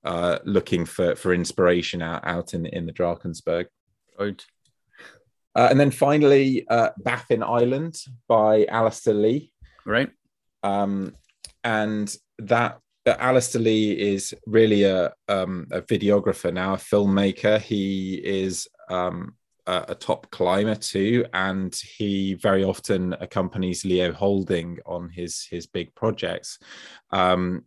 [0.04, 3.66] uh, looking for for inspiration out, out in in the Drakensberg.
[4.18, 4.44] Right.
[5.56, 7.98] Uh, and then finally, uh, Baffin Island
[8.28, 9.52] by Alastair Lee.
[9.86, 10.10] Right.
[10.64, 11.16] Um,
[11.64, 12.80] and that
[13.20, 17.60] Alastair Lee is really a, um, a videographer now, a filmmaker.
[17.60, 19.36] He is um,
[19.68, 25.68] a, a, top climber too, and he very often accompanies Leo Houlding on his his
[25.68, 26.60] big projects.
[27.12, 27.66] Um,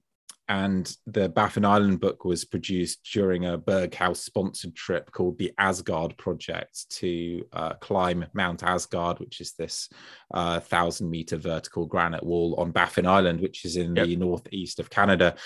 [0.48, 6.16] and the Baffin Island book was produced during a Berghaus sponsored trip called the Asgard
[6.18, 9.88] Project to uh, climb Mount Asgard, which is this
[10.34, 14.06] uh, thousand meter vertical granite wall on Baffin Island, which is in yep.
[14.06, 15.36] the northeast of Canada.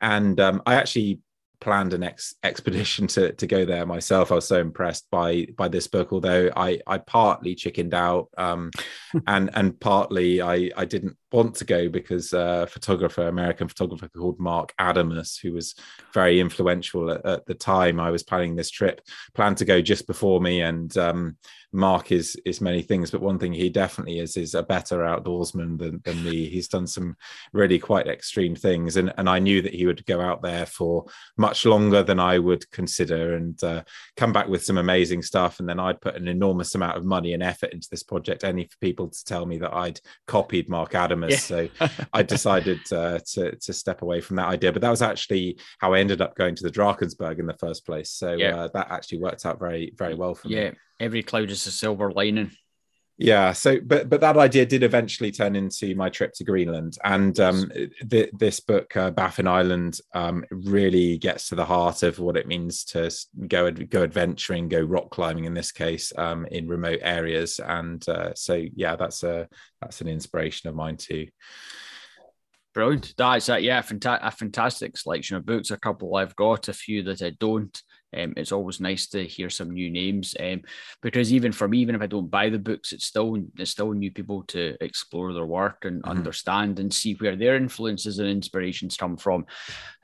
[0.00, 1.20] And um, I actually
[1.60, 4.30] planned an ex- expedition to to go there myself.
[4.30, 8.70] I was so impressed by by this book, although I I partly chickened out, um,
[9.26, 14.08] and and partly I I didn't want to go because uh, a photographer, American photographer
[14.08, 15.74] called Marc Adamus, who was
[16.14, 19.02] very influential at, at, the time I was planning this trip,
[19.34, 20.62] planned to go just before me.
[20.62, 21.36] And um,
[21.72, 25.78] Marc is is many things, but one thing he definitely is is a better outdoorsman
[25.78, 26.48] than, than me.
[26.48, 27.16] He's done some
[27.52, 31.04] really quite extreme things, and and I knew that he would go out there for
[31.36, 33.82] much longer than I would consider, and uh,
[34.16, 35.60] come back with some amazing stuff.
[35.60, 38.64] And then I'd put an enormous amount of money and effort into this project, only
[38.64, 41.36] for people to tell me that I'd copied Marc Adamus yeah.
[41.36, 41.68] So
[42.12, 44.72] I decided uh, to to step away from that idea.
[44.72, 47.86] But that was actually how I ended up going to the Drakensberg in the first
[47.86, 48.10] place.
[48.10, 48.56] So yeah.
[48.56, 50.56] uh, that actually worked out very very well for yeah.
[50.56, 50.64] me.
[50.64, 52.50] Yeah, every cloud is a silver lining
[53.18, 57.40] yeah so but but that idea did eventually turn into my trip to greenland and
[57.40, 57.70] um
[58.10, 62.46] th- this book uh, baffin island um really gets to the heart of what it
[62.46, 63.10] means to
[63.48, 68.34] go go adventuring go rock climbing in this case um in remote areas and uh,
[68.34, 69.48] so yeah that's a
[69.80, 71.26] that's an inspiration of mine too
[72.76, 73.14] Brilliant.
[73.16, 73.62] That's it.
[73.62, 75.70] Yeah, fanta- a fantastic selection of books.
[75.70, 77.82] A couple I've got, a few that I don't.
[78.16, 80.62] Um, it's always nice to hear some new names um,
[81.02, 83.92] because even for me, even if I don't buy the books, it's still it's still
[83.92, 86.10] new people to explore their work and mm-hmm.
[86.10, 89.46] understand and see where their influences and inspirations come from.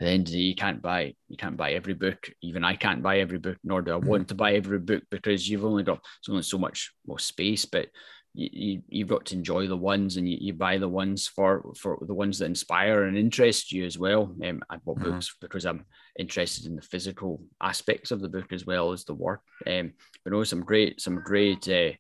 [0.01, 2.29] At the end of the day, you can't buy you can't buy every book.
[2.43, 4.09] Even I can't buy every book, nor do I mm-hmm.
[4.09, 7.65] want to buy every book because you've only got only so much more space.
[7.65, 7.89] But
[8.35, 11.73] you, you have got to enjoy the ones and you, you buy the ones for
[11.77, 15.11] for the ones that inspire and interest you as well um, i bought mm-hmm.
[15.13, 15.85] books because i'm
[16.19, 19.93] interested in the physical aspects of the book as well as the work um
[20.25, 21.91] but no some great some great uh,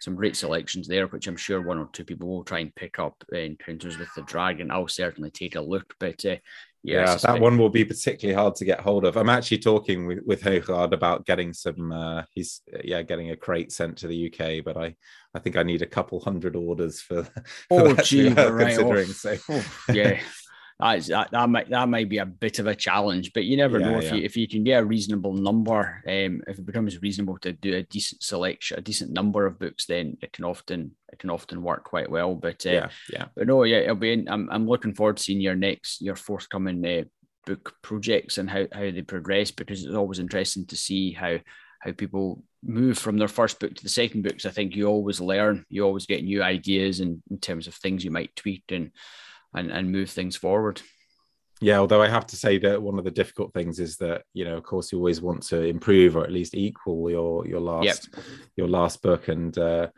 [0.00, 2.98] some great selections there, which I'm sure one or two people will try and pick
[2.98, 3.24] up.
[3.32, 4.70] Uh, Encounters with the Dragon.
[4.70, 6.36] I'll certainly take a look, but uh,
[6.84, 9.16] yeah, yeah that one will be particularly hard to get hold of.
[9.16, 11.90] I'm actually talking with, with Gerard about getting some.
[11.90, 14.94] Uh, he's yeah, getting a crate sent to the UK, but I
[15.34, 17.24] I think I need a couple hundred orders for.
[17.68, 19.36] for oh, gee, right considering so.
[19.48, 20.20] Oh, yeah.
[20.80, 23.78] That's, that, that might that might be a bit of a challenge, but you never
[23.78, 24.14] yeah, know if yeah.
[24.14, 26.02] you if you can get a reasonable number.
[26.06, 29.86] Um, if it becomes reasonable to do a decent selection, a decent number of books,
[29.86, 32.34] then it can often it can often work quite well.
[32.34, 33.24] But uh, yeah, yeah.
[33.36, 34.12] But no, yeah, it'll be.
[34.12, 37.04] In, I'm I'm looking forward to seeing your next your forthcoming uh,
[37.46, 41.38] book projects and how how they progress because it's always interesting to see how
[41.78, 44.40] how people move from their first book to the second book.
[44.40, 47.74] So I think you always learn, you always get new ideas in, in terms of
[47.74, 48.90] things you might tweak and
[49.54, 50.80] and, and move things forward.
[51.60, 54.44] Yeah, although I have to say that one of the difficult things is that you
[54.44, 58.08] know, of course, you always want to improve or at least equal your your last
[58.12, 58.24] yep.
[58.56, 59.88] your last book, and uh,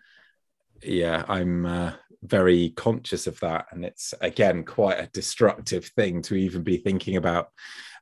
[0.83, 1.93] yeah, I'm uh,
[2.23, 7.17] very conscious of that, and it's again quite a destructive thing to even be thinking
[7.17, 7.49] about.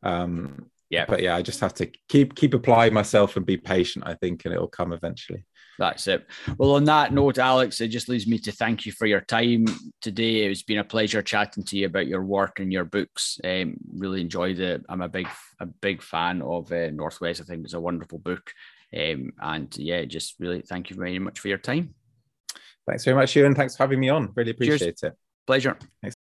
[0.02, 4.04] Um, yeah, but yeah, I just have to keep keep applying myself and be patient.
[4.06, 5.44] I think, and it'll come eventually.
[5.78, 6.26] That's it.
[6.56, 9.66] Well, on that note, Alex, it just leaves me to thank you for your time
[10.00, 10.44] today.
[10.44, 13.40] It's been a pleasure chatting to you about your work and your books.
[13.42, 14.82] Um, really enjoyed it.
[14.88, 15.28] I'm a big,
[15.60, 17.40] a big fan of uh, Northwest.
[17.40, 18.52] I think it's a wonderful book.
[18.96, 21.94] Um, and yeah, just really thank you very much for your time.
[22.86, 23.54] Thanks very much, Ewan.
[23.54, 24.32] Thanks for having me on.
[24.36, 25.02] Really appreciate Cheers.
[25.02, 25.14] it.
[25.46, 25.76] Pleasure.
[26.00, 26.13] Thanks.